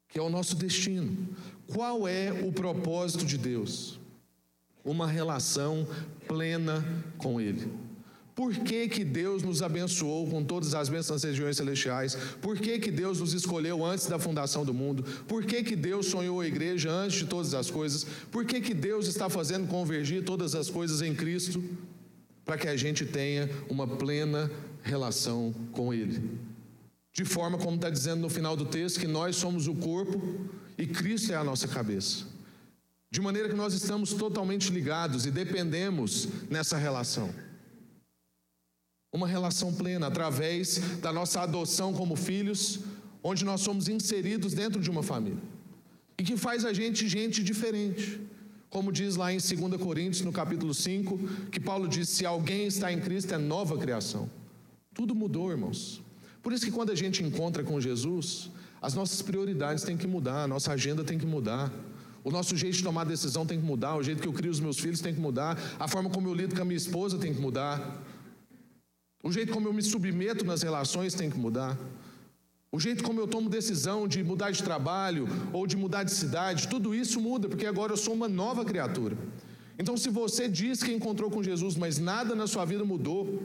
que 0.07 0.17
é 0.17 0.21
o 0.21 0.29
nosso 0.29 0.55
destino. 0.55 1.35
Qual 1.67 2.07
é 2.07 2.31
o 2.31 2.51
propósito 2.51 3.25
de 3.25 3.37
Deus? 3.37 3.99
Uma 4.83 5.07
relação 5.07 5.87
plena 6.27 6.83
com 7.17 7.39
Ele. 7.39 7.69
Por 8.39 8.55
que, 8.55 8.87
que 8.87 9.03
Deus 9.03 9.43
nos 9.43 9.61
abençoou 9.61 10.25
com 10.25 10.41
todas 10.41 10.73
as 10.73 10.87
bênçãos 10.87 11.21
nas 11.21 11.29
regiões 11.29 11.57
celestiais? 11.57 12.15
Por 12.41 12.57
que, 12.57 12.79
que 12.79 12.89
Deus 12.89 13.19
nos 13.19 13.33
escolheu 13.33 13.83
antes 13.85 14.07
da 14.07 14.17
fundação 14.17 14.63
do 14.63 14.73
mundo? 14.73 15.03
Por 15.27 15.43
que, 15.43 15.61
que 15.61 15.75
Deus 15.75 16.05
sonhou 16.05 16.39
a 16.39 16.47
igreja 16.47 16.89
antes 16.89 17.17
de 17.19 17.25
todas 17.25 17.53
as 17.53 17.69
coisas? 17.69 18.05
Por 18.31 18.45
que, 18.45 18.61
que 18.61 18.73
Deus 18.73 19.07
está 19.07 19.29
fazendo 19.29 19.67
convergir 19.67 20.23
todas 20.23 20.55
as 20.55 20.69
coisas 20.69 21.01
em 21.01 21.13
Cristo? 21.13 21.61
Para 22.45 22.57
que 22.57 22.69
a 22.69 22.77
gente 22.77 23.05
tenha 23.05 23.49
uma 23.69 23.85
plena 23.85 24.49
relação 24.83 25.53
com 25.73 25.93
Ele. 25.93 26.39
De 27.19 27.25
forma 27.25 27.57
como 27.57 27.75
está 27.75 27.89
dizendo 27.89 28.21
no 28.21 28.29
final 28.29 28.55
do 28.55 28.63
texto, 28.63 28.97
que 28.97 29.05
nós 29.05 29.35
somos 29.35 29.67
o 29.67 29.75
corpo 29.75 30.21
e 30.77 30.87
Cristo 30.87 31.33
é 31.33 31.35
a 31.35 31.43
nossa 31.43 31.67
cabeça. 31.67 32.25
De 33.11 33.19
maneira 33.19 33.49
que 33.49 33.55
nós 33.55 33.73
estamos 33.73 34.13
totalmente 34.13 34.71
ligados 34.71 35.25
e 35.25 35.29
dependemos 35.29 36.29
nessa 36.49 36.77
relação. 36.77 37.29
Uma 39.11 39.27
relação 39.27 39.73
plena 39.73 40.07
através 40.07 40.77
da 41.01 41.11
nossa 41.11 41.41
adoção 41.41 41.91
como 41.93 42.15
filhos, 42.15 42.79
onde 43.21 43.43
nós 43.43 43.59
somos 43.59 43.89
inseridos 43.89 44.53
dentro 44.53 44.81
de 44.81 44.89
uma 44.89 45.03
família. 45.03 45.43
E 46.17 46.23
que 46.23 46.37
faz 46.37 46.63
a 46.63 46.71
gente 46.71 47.05
gente 47.09 47.43
diferente. 47.43 48.17
Como 48.69 48.93
diz 48.93 49.17
lá 49.17 49.33
em 49.33 49.39
2 49.39 49.81
Coríntios, 49.81 50.21
no 50.21 50.31
capítulo 50.31 50.73
5, 50.73 51.17
que 51.51 51.59
Paulo 51.59 51.85
diz: 51.85 52.07
se 52.07 52.25
alguém 52.25 52.67
está 52.67 52.93
em 52.93 53.01
Cristo, 53.01 53.33
é 53.33 53.37
nova 53.37 53.77
criação. 53.77 54.29
Tudo 54.93 55.13
mudou, 55.13 55.51
irmãos. 55.51 56.01
Por 56.41 56.53
isso 56.53 56.65
que 56.65 56.71
quando 56.71 56.91
a 56.91 56.95
gente 56.95 57.23
encontra 57.23 57.63
com 57.63 57.79
Jesus, 57.79 58.49
as 58.81 58.93
nossas 58.93 59.21
prioridades 59.21 59.83
têm 59.83 59.97
que 59.97 60.07
mudar, 60.07 60.43
a 60.43 60.47
nossa 60.47 60.71
agenda 60.71 61.03
tem 61.03 61.17
que 61.17 61.25
mudar. 61.25 61.71
O 62.23 62.31
nosso 62.31 62.55
jeito 62.55 62.77
de 62.77 62.83
tomar 62.83 63.05
decisão 63.05 63.45
tem 63.45 63.59
que 63.59 63.65
mudar, 63.65 63.95
o 63.95 64.03
jeito 64.03 64.21
que 64.21 64.27
eu 64.27 64.33
crio 64.33 64.51
os 64.51 64.59
meus 64.59 64.77
filhos 64.77 64.99
tem 64.99 65.13
que 65.13 65.19
mudar, 65.19 65.57
a 65.79 65.87
forma 65.87 66.09
como 66.09 66.27
eu 66.27 66.33
lido 66.33 66.55
com 66.55 66.61
a 66.61 66.65
minha 66.65 66.77
esposa 66.77 67.17
tem 67.17 67.33
que 67.33 67.41
mudar. 67.41 68.03
O 69.23 69.31
jeito 69.31 69.51
como 69.51 69.67
eu 69.67 69.73
me 69.73 69.81
submeto 69.81 70.45
nas 70.45 70.61
relações 70.61 71.13
tem 71.13 71.29
que 71.29 71.37
mudar. 71.37 71.77
O 72.71 72.79
jeito 72.79 73.03
como 73.03 73.19
eu 73.19 73.27
tomo 73.27 73.49
decisão 73.49 74.07
de 74.07 74.23
mudar 74.23 74.51
de 74.51 74.63
trabalho 74.63 75.27
ou 75.51 75.65
de 75.65 75.75
mudar 75.75 76.03
de 76.03 76.11
cidade, 76.11 76.67
tudo 76.67 76.93
isso 76.93 77.19
muda, 77.19 77.49
porque 77.49 77.65
agora 77.65 77.93
eu 77.93 77.97
sou 77.97 78.13
uma 78.13 78.29
nova 78.29 78.63
criatura. 78.63 79.17
Então, 79.77 79.97
se 79.97 80.09
você 80.09 80.47
diz 80.47 80.83
que 80.83 80.91
encontrou 80.91 81.31
com 81.31 81.41
Jesus, 81.41 81.75
mas 81.75 81.97
nada 81.97 82.35
na 82.35 82.47
sua 82.47 82.65
vida 82.65 82.83
mudou, 82.83 83.41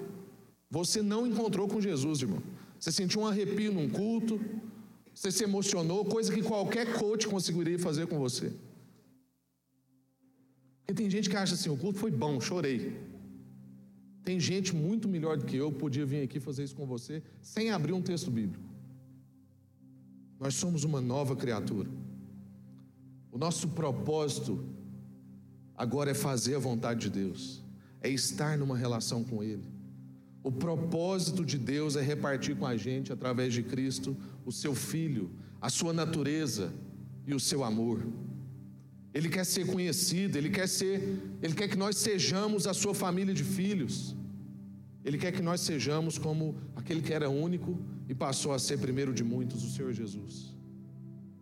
você 0.71 1.01
não 1.01 1.27
encontrou 1.27 1.69
com 1.69 1.81
Jesus, 1.81 2.23
irmão. 2.23 2.43
Você 2.85 2.93
sentiu 2.93 3.23
um 3.23 3.27
arrepio 3.27 3.73
num 3.73 3.89
culto, 3.89 4.39
você 5.15 5.33
se 5.33 5.43
emocionou, 5.43 6.05
coisa 6.05 6.31
que 6.31 6.43
qualquer 6.43 6.99
coach 6.99 7.27
conseguiria 7.27 7.79
fazer 7.79 8.07
com 8.07 8.19
você. 8.19 8.53
Porque 10.81 10.93
tem 10.93 11.09
gente 11.09 11.31
que 11.31 11.35
acha 11.35 11.55
assim: 11.55 11.71
o 11.71 11.79
culto 11.79 11.99
foi 11.99 12.11
bom, 12.11 12.39
chorei. 12.39 13.01
Tem 14.23 14.39
gente 14.39 14.77
muito 14.77 15.09
melhor 15.09 15.39
do 15.39 15.47
que 15.47 15.57
eu, 15.57 15.73
podia 15.73 16.05
vir 16.05 16.25
aqui 16.25 16.39
fazer 16.39 16.63
isso 16.63 16.77
com 16.77 16.85
você, 16.85 17.23
sem 17.41 17.71
abrir 17.71 17.95
um 17.95 18.03
texto 18.03 18.31
bíblico. 18.31 18.63
Nós 20.39 20.55
somos 20.55 20.85
uma 20.85 21.01
nova 21.01 21.35
criatura. 21.35 21.89
O 23.33 23.39
nosso 23.39 23.69
propósito 23.69 24.63
agora 25.75 26.11
é 26.11 26.15
fazer 26.15 26.57
a 26.57 26.59
vontade 26.59 27.09
de 27.09 27.09
Deus, 27.09 27.63
é 28.03 28.11
estar 28.11 28.59
numa 28.59 28.77
relação 28.77 29.25
com 29.25 29.43
Ele. 29.43 29.74
O 30.45 30.53
propósito 30.53 31.43
de 31.43 31.57
Deus 31.57 31.97
é 31.97 32.03
repartir 32.03 32.55
com 32.55 32.67
a 32.67 32.77
gente, 32.77 33.11
através 33.11 33.55
de 33.55 33.63
Cristo, 33.63 34.15
o 34.45 34.53
seu 34.53 34.75
Filho, 34.75 35.31
a 35.59 35.71
sua 35.71 35.95
natureza 35.95 36.71
e 37.27 37.33
o 37.33 37.41
seu 37.41 37.65
amor. 37.65 38.07
Ele 39.15 39.31
quer 39.31 39.47
ser 39.47 39.67
conhecido, 39.67 40.37
ele 40.37 40.51
quer 40.51 40.69
ser, 40.69 41.19
ele 41.43 41.55
quer 41.55 41.67
que 41.67 41.79
nós 41.79 41.97
sejamos 41.97 42.67
a 42.67 42.75
sua 42.75 42.93
família 42.93 43.33
de 43.33 43.43
filhos. 43.43 44.15
Ele 45.03 45.17
quer 45.17 45.33
que 45.33 45.41
nós 45.41 45.63
sejamos 45.63 46.19
como 46.19 46.57
aquele 46.77 47.01
que 47.01 47.15
era 47.15 47.31
único 47.31 47.79
e 48.07 48.15
passou 48.15 48.53
a 48.53 48.59
ser 48.59 48.79
primeiro 48.79 49.15
de 49.15 49.25
muitos, 49.25 49.65
o 49.65 49.71
Senhor 49.71 49.95
Jesus. 49.95 50.55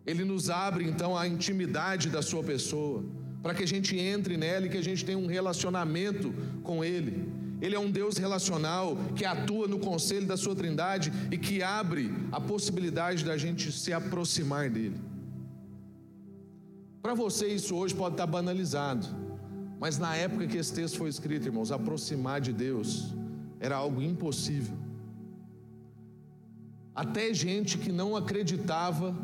Ele 0.05 0.23
nos 0.23 0.49
abre 0.49 0.85
então 0.85 1.17
a 1.17 1.27
intimidade 1.27 2.09
da 2.09 2.21
sua 2.21 2.41
pessoa, 2.41 3.03
para 3.41 3.53
que 3.53 3.63
a 3.63 3.67
gente 3.67 3.97
entre 3.97 4.37
nela 4.37 4.65
e 4.65 4.69
que 4.69 4.77
a 4.77 4.83
gente 4.83 5.03
tenha 5.03 5.17
um 5.17 5.27
relacionamento 5.27 6.33
com 6.63 6.85
ele. 6.85 7.42
Ele 7.63 7.75
é 7.75 7.79
um 7.79 7.89
Deus 7.89 8.17
relacional 8.17 8.97
que 9.15 9.23
atua 9.23 9.69
no 9.69 9.79
conselho 9.79 10.27
da 10.27 10.35
sua 10.35 10.53
trindade 10.53 11.13
e 11.31 11.37
que 11.37 11.63
abre 11.63 12.13
a 12.29 12.41
possibilidade 12.41 13.23
da 13.23 13.37
gente 13.37 13.71
se 13.71 13.93
aproximar 13.93 14.69
dele. 14.69 14.99
Para 17.01 17.13
você, 17.13 17.47
isso 17.47 17.73
hoje 17.73 17.95
pode 17.95 18.15
estar 18.15 18.27
banalizado, 18.27 19.07
mas 19.79 19.97
na 19.97 20.13
época 20.13 20.45
que 20.45 20.57
esse 20.57 20.73
texto 20.73 20.97
foi 20.97 21.07
escrito, 21.07 21.45
irmãos, 21.45 21.71
aproximar 21.71 22.41
de 22.41 22.51
Deus 22.51 23.13
era 23.61 23.77
algo 23.77 24.01
impossível. 24.01 24.75
Até 26.93 27.33
gente 27.33 27.77
que 27.77 27.93
não 27.93 28.17
acreditava 28.17 29.15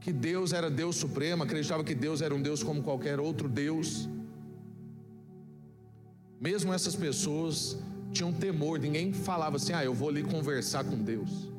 que 0.00 0.12
Deus 0.12 0.52
era 0.52 0.68
Deus 0.68 0.96
supremo, 0.96 1.44
acreditava 1.44 1.84
que 1.84 1.94
Deus 1.94 2.20
era 2.20 2.34
um 2.34 2.42
Deus 2.42 2.64
como 2.64 2.82
qualquer 2.82 3.20
outro 3.20 3.48
Deus, 3.48 4.08
mesmo 6.40 6.72
essas 6.72 6.96
pessoas 6.96 7.76
tinham 8.12 8.32
temor, 8.32 8.78
ninguém 8.78 9.12
falava 9.12 9.56
assim: 9.56 9.72
ah, 9.74 9.84
eu 9.84 9.92
vou 9.92 10.08
ali 10.08 10.22
conversar 10.22 10.84
com 10.84 10.96
Deus. 10.96 11.50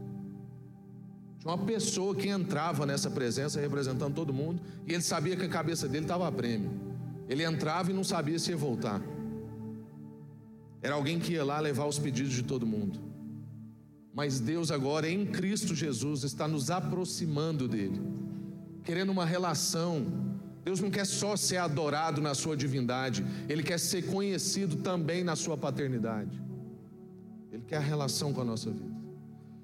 Tinha 1.39 1.53
uma 1.53 1.65
pessoa 1.65 2.15
que 2.15 2.27
entrava 2.27 2.85
nessa 2.85 3.09
presença 3.09 3.59
representando 3.59 4.13
todo 4.13 4.33
mundo 4.33 4.61
e 4.85 4.93
ele 4.93 5.01
sabia 5.01 5.35
que 5.35 5.45
a 5.45 5.49
cabeça 5.49 5.87
dele 5.87 6.05
estava 6.05 6.27
a 6.27 6.31
prêmio. 6.31 6.71
Ele 7.29 7.43
entrava 7.43 7.91
e 7.91 7.93
não 7.93 8.03
sabia 8.03 8.37
se 8.37 8.51
ia 8.51 8.57
voltar. 8.57 9.01
Era 10.81 10.95
alguém 10.95 11.19
que 11.19 11.33
ia 11.33 11.45
lá 11.45 11.59
levar 11.59 11.85
os 11.85 11.97
pedidos 11.97 12.33
de 12.33 12.43
todo 12.43 12.65
mundo. 12.65 12.99
Mas 14.13 14.39
Deus 14.39 14.71
agora, 14.71 15.09
em 15.09 15.25
Cristo 15.25 15.73
Jesus, 15.73 16.23
está 16.23 16.47
nos 16.47 16.69
aproximando 16.69 17.67
dele, 17.67 18.01
querendo 18.83 19.11
uma 19.11 19.25
relação 19.25 20.30
Deus 20.63 20.79
não 20.79 20.91
quer 20.91 21.05
só 21.05 21.35
ser 21.35 21.57
adorado 21.57 22.21
na 22.21 22.33
sua 22.33 22.55
divindade, 22.55 23.25
Ele 23.49 23.63
quer 23.63 23.79
ser 23.79 24.03
conhecido 24.03 24.77
também 24.77 25.23
na 25.23 25.35
sua 25.35 25.57
paternidade. 25.57 26.41
que 27.67 27.75
é 27.75 27.77
a 27.77 27.81
relação 27.81 28.33
com 28.33 28.41
a 28.41 28.45
nossa 28.45 28.69
vida. 28.69 28.95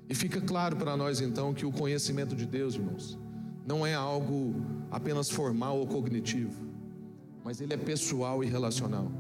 E 0.10 0.16
fica 0.16 0.40
claro 0.40 0.76
para 0.78 0.96
nós 0.96 1.20
então 1.20 1.54
que 1.54 1.66
o 1.66 1.72
conhecimento 1.72 2.36
de 2.36 2.46
Deus, 2.46 2.76
irmãos, 2.76 3.18
não 3.66 3.86
é 3.86 3.94
algo 3.94 4.56
apenas 4.90 5.30
formal 5.30 5.78
ou 5.78 5.86
cognitivo, 5.86 6.66
mas 7.44 7.60
ele 7.60 7.74
é 7.74 7.78
pessoal 7.78 8.44
e 8.44 8.48
relacional. 8.48 9.12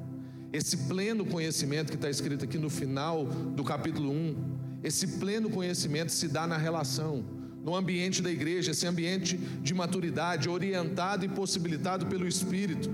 Esse 0.53 0.77
pleno 0.77 1.25
conhecimento 1.25 1.89
que 1.89 1.95
está 1.95 2.09
escrito 2.09 2.45
aqui 2.45 2.57
no 2.57 2.69
final 2.69 3.25
do 3.25 3.63
capítulo 3.63 4.09
1, 4.11 4.35
esse 4.83 5.19
pleno 5.19 5.49
conhecimento 5.49 6.11
se 6.11 6.29
dá 6.29 6.47
na 6.47 6.55
relação, 6.55 7.25
no 7.67 7.75
ambiente 7.75 8.21
da 8.21 8.31
igreja, 8.31 8.71
esse 8.71 8.87
ambiente 8.87 9.35
de 9.35 9.73
maturidade, 9.73 10.47
orientado 10.47 11.25
e 11.25 11.27
possibilitado 11.27 12.05
pelo 12.05 12.25
Espírito. 12.25 12.89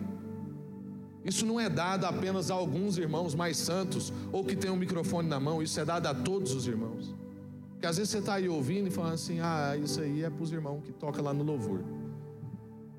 Isso 1.23 1.45
não 1.45 1.59
é 1.59 1.69
dado 1.69 2.05
apenas 2.07 2.49
a 2.49 2.55
alguns 2.55 2.97
irmãos 2.97 3.35
mais 3.35 3.55
santos 3.55 4.11
ou 4.31 4.43
que 4.43 4.55
têm 4.55 4.71
um 4.71 4.75
microfone 4.75 5.29
na 5.29 5.39
mão, 5.39 5.61
isso 5.61 5.79
é 5.79 5.85
dado 5.85 6.07
a 6.07 6.15
todos 6.15 6.55
os 6.55 6.65
irmãos. 6.65 7.13
Porque 7.73 7.85
às 7.85 7.97
vezes 7.97 8.09
você 8.09 8.17
está 8.17 8.33
aí 8.33 8.49
ouvindo 8.49 8.87
e 8.87 8.89
falando 8.89 9.13
assim: 9.13 9.39
ah, 9.41 9.77
isso 9.77 10.01
aí 10.01 10.23
é 10.23 10.29
para 10.31 10.41
os 10.41 10.51
irmãos 10.51 10.81
que 10.83 10.91
tocam 10.91 11.23
lá 11.23 11.35
no 11.35 11.43
louvor. 11.43 11.83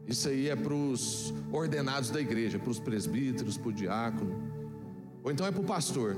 Isso 0.06 0.28
aí 0.28 0.48
é 0.48 0.54
para 0.54 0.72
os 0.72 1.34
ordenados 1.50 2.08
da 2.08 2.20
igreja, 2.20 2.56
para 2.56 2.70
os 2.70 2.78
presbíteros, 2.78 3.58
para 3.58 3.70
o 3.70 3.72
diácono, 3.72 4.32
ou 5.24 5.32
então 5.32 5.44
é 5.44 5.50
para 5.50 5.60
o 5.60 5.64
pastor. 5.64 6.16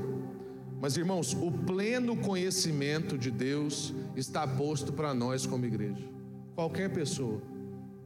Mas 0.81 0.97
irmãos, 0.97 1.33
o 1.35 1.51
pleno 1.51 2.17
conhecimento 2.17 3.17
de 3.17 3.31
Deus 3.31 3.95
está 4.15 4.47
posto 4.47 4.93
para 4.93 5.15
nós 5.15 5.47
como 5.47 5.65
igreja. 5.65 6.05
Qualquer 6.55 6.93
pessoa 6.93 7.41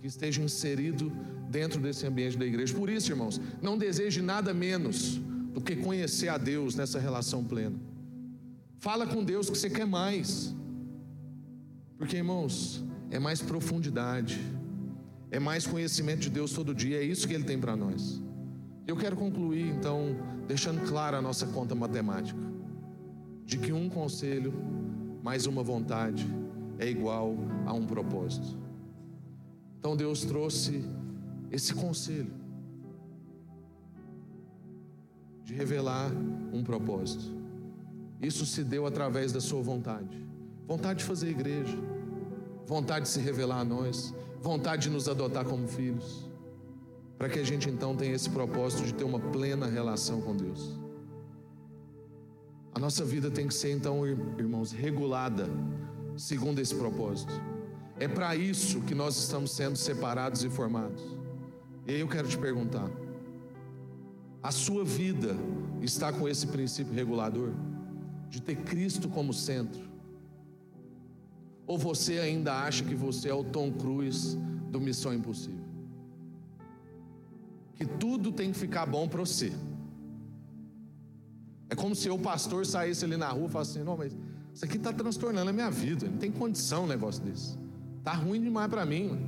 que 0.00 0.06
esteja 0.06 0.42
inserido 0.42 1.12
dentro 1.48 1.80
desse 1.80 2.06
ambiente 2.06 2.38
da 2.38 2.46
igreja. 2.46 2.74
Por 2.74 2.88
isso, 2.88 3.10
irmãos, 3.10 3.40
não 3.60 3.76
deseje 3.76 4.22
nada 4.22 4.54
menos 4.54 5.20
do 5.52 5.60
que 5.60 5.76
conhecer 5.76 6.28
a 6.28 6.38
Deus 6.38 6.74
nessa 6.74 6.98
relação 6.98 7.44
plena. 7.44 7.76
Fala 8.78 9.06
com 9.06 9.22
Deus 9.22 9.50
que 9.50 9.58
você 9.58 9.68
quer 9.68 9.86
mais. 9.86 10.54
Porque, 11.98 12.16
irmãos, 12.16 12.82
é 13.10 13.18
mais 13.18 13.42
profundidade, 13.42 14.40
é 15.30 15.38
mais 15.38 15.66
conhecimento 15.66 16.20
de 16.20 16.30
Deus 16.30 16.52
todo 16.52 16.74
dia, 16.74 16.98
é 16.98 17.04
isso 17.04 17.28
que 17.28 17.34
Ele 17.34 17.44
tem 17.44 17.58
para 17.58 17.76
nós. 17.76 18.22
Eu 18.86 18.96
quero 18.96 19.16
concluir, 19.16 19.66
então, 19.66 20.16
deixando 20.48 20.88
clara 20.88 21.18
a 21.18 21.22
nossa 21.22 21.46
conta 21.46 21.74
matemática, 21.74 22.38
de 23.51 23.59
que 23.59 23.72
um 23.72 23.88
conselho 23.88 24.55
mais 25.24 25.44
uma 25.44 25.61
vontade 25.61 26.24
é 26.78 26.88
igual 26.88 27.34
a 27.66 27.72
um 27.72 27.84
propósito. 27.84 28.57
Então 29.76 29.96
Deus 29.96 30.24
trouxe 30.24 30.84
esse 31.51 31.74
conselho 31.74 32.32
de 35.42 35.53
revelar 35.53 36.12
um 36.53 36.62
propósito. 36.62 37.24
Isso 38.22 38.46
se 38.46 38.62
deu 38.62 38.86
através 38.86 39.32
da 39.32 39.40
sua 39.40 39.61
vontade. 39.61 40.24
Vontade 40.64 41.01
de 41.01 41.05
fazer 41.05 41.30
igreja, 41.30 41.76
vontade 42.64 43.07
de 43.07 43.11
se 43.11 43.18
revelar 43.18 43.62
a 43.62 43.64
nós, 43.64 44.14
vontade 44.40 44.82
de 44.82 44.90
nos 44.90 45.09
adotar 45.09 45.44
como 45.44 45.66
filhos, 45.66 46.24
para 47.18 47.28
que 47.28 47.40
a 47.40 47.44
gente 47.44 47.68
então 47.68 47.96
tenha 47.96 48.14
esse 48.14 48.30
propósito 48.30 48.84
de 48.84 48.94
ter 48.94 49.03
uma 49.03 49.18
plena 49.18 49.66
relação 49.66 50.20
com 50.20 50.36
Deus. 50.36 50.78
A 52.74 52.78
nossa 52.78 53.04
vida 53.04 53.30
tem 53.30 53.48
que 53.48 53.54
ser 53.54 53.72
então, 53.72 54.06
irmãos, 54.06 54.72
regulada 54.72 55.48
segundo 56.16 56.60
esse 56.60 56.74
propósito. 56.74 57.32
É 57.98 58.06
para 58.06 58.34
isso 58.36 58.80
que 58.82 58.94
nós 58.94 59.16
estamos 59.16 59.50
sendo 59.50 59.76
separados 59.76 60.44
e 60.44 60.48
formados. 60.48 61.02
E 61.86 61.92
aí 61.92 62.00
eu 62.00 62.08
quero 62.08 62.28
te 62.28 62.38
perguntar: 62.38 62.88
a 64.42 64.50
sua 64.50 64.84
vida 64.84 65.36
está 65.82 66.12
com 66.12 66.28
esse 66.28 66.46
princípio 66.46 66.94
regulador? 66.94 67.52
De 68.28 68.40
ter 68.40 68.56
Cristo 68.56 69.08
como 69.08 69.34
centro? 69.34 69.90
Ou 71.66 71.76
você 71.76 72.18
ainda 72.18 72.62
acha 72.62 72.84
que 72.84 72.94
você 72.94 73.28
é 73.28 73.34
o 73.34 73.44
Tom 73.44 73.72
Cruise 73.72 74.36
do 74.70 74.80
Missão 74.80 75.12
Impossível? 75.12 75.64
Que 77.74 77.84
tudo 77.84 78.30
tem 78.30 78.52
que 78.52 78.58
ficar 78.58 78.86
bom 78.86 79.08
para 79.08 79.20
você. 79.20 79.52
É 81.70 81.74
como 81.76 81.94
se 81.94 82.10
o 82.10 82.18
pastor 82.18 82.66
saísse 82.66 83.04
ali 83.04 83.16
na 83.16 83.28
rua 83.28 83.46
e 83.46 83.48
falasse 83.48 83.78
assim: 83.78 83.84
não, 83.84 83.96
mas 83.96 84.14
isso 84.52 84.64
aqui 84.64 84.76
está 84.76 84.92
transtornando 84.92 85.48
a 85.48 85.52
minha 85.52 85.70
vida. 85.70 86.08
Não 86.08 86.18
tem 86.18 86.30
condição 86.30 86.84
um 86.84 86.86
negócio 86.88 87.22
desse. 87.22 87.56
Tá 88.02 88.12
ruim 88.12 88.42
demais 88.42 88.68
para 88.68 88.84
mim. 88.84 89.26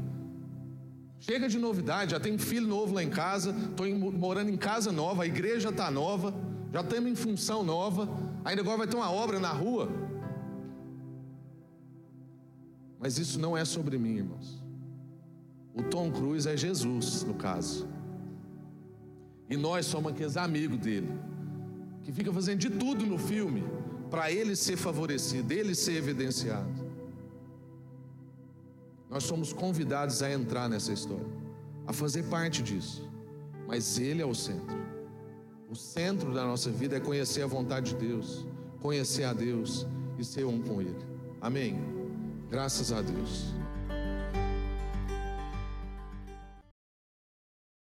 Chega 1.20 1.48
de 1.48 1.56
novidade, 1.56 2.10
já 2.10 2.18
tem 2.18 2.36
filho 2.36 2.66
novo 2.66 2.94
lá 2.94 3.02
em 3.02 3.08
casa, 3.08 3.54
estou 3.70 3.86
morando 4.10 4.50
em 4.50 4.56
casa 4.56 4.90
nova, 4.90 5.22
a 5.22 5.26
igreja 5.26 5.68
está 5.68 5.88
nova, 5.88 6.34
já 6.72 6.80
estamos 6.80 7.12
em 7.12 7.14
função 7.14 7.62
nova, 7.62 8.08
ainda 8.44 8.60
agora 8.60 8.78
vai 8.78 8.86
ter 8.88 8.96
uma 8.96 9.08
obra 9.08 9.38
na 9.38 9.52
rua. 9.52 9.88
Mas 12.98 13.18
isso 13.18 13.38
não 13.38 13.56
é 13.56 13.64
sobre 13.64 13.96
mim, 13.98 14.16
irmãos. 14.16 14.60
O 15.72 15.84
Tom 15.84 16.10
Cruise 16.10 16.48
é 16.48 16.56
Jesus, 16.56 17.22
no 17.22 17.34
caso. 17.34 17.88
E 19.48 19.56
nós 19.56 19.86
somos 19.86 20.12
aqueles 20.12 20.36
amigos 20.36 20.78
dele, 20.78 21.08
que 22.02 22.12
fica 22.12 22.32
fazendo 22.32 22.58
de 22.58 22.70
tudo 22.70 23.06
no 23.06 23.18
filme 23.18 23.64
para 24.10 24.30
ele 24.30 24.54
ser 24.56 24.76
favorecido, 24.76 25.52
ele 25.52 25.74
ser 25.74 25.96
evidenciado. 25.96 26.70
Nós 29.08 29.24
somos 29.24 29.52
convidados 29.52 30.22
a 30.22 30.32
entrar 30.32 30.68
nessa 30.68 30.92
história, 30.92 31.26
a 31.86 31.92
fazer 31.92 32.22
parte 32.24 32.62
disso. 32.62 33.06
Mas 33.66 33.98
Ele 33.98 34.22
é 34.22 34.26
o 34.26 34.34
centro. 34.34 34.76
O 35.70 35.76
centro 35.76 36.32
da 36.32 36.44
nossa 36.44 36.70
vida 36.70 36.96
é 36.96 37.00
conhecer 37.00 37.42
a 37.42 37.46
vontade 37.46 37.94
de 37.94 38.06
Deus, 38.06 38.46
conhecer 38.80 39.24
a 39.24 39.32
Deus 39.32 39.86
e 40.18 40.24
ser 40.24 40.44
um 40.44 40.60
com 40.62 40.80
Ele. 40.80 40.96
Amém? 41.40 41.78
Graças 42.50 42.90
a 42.90 43.00
Deus. 43.00 43.54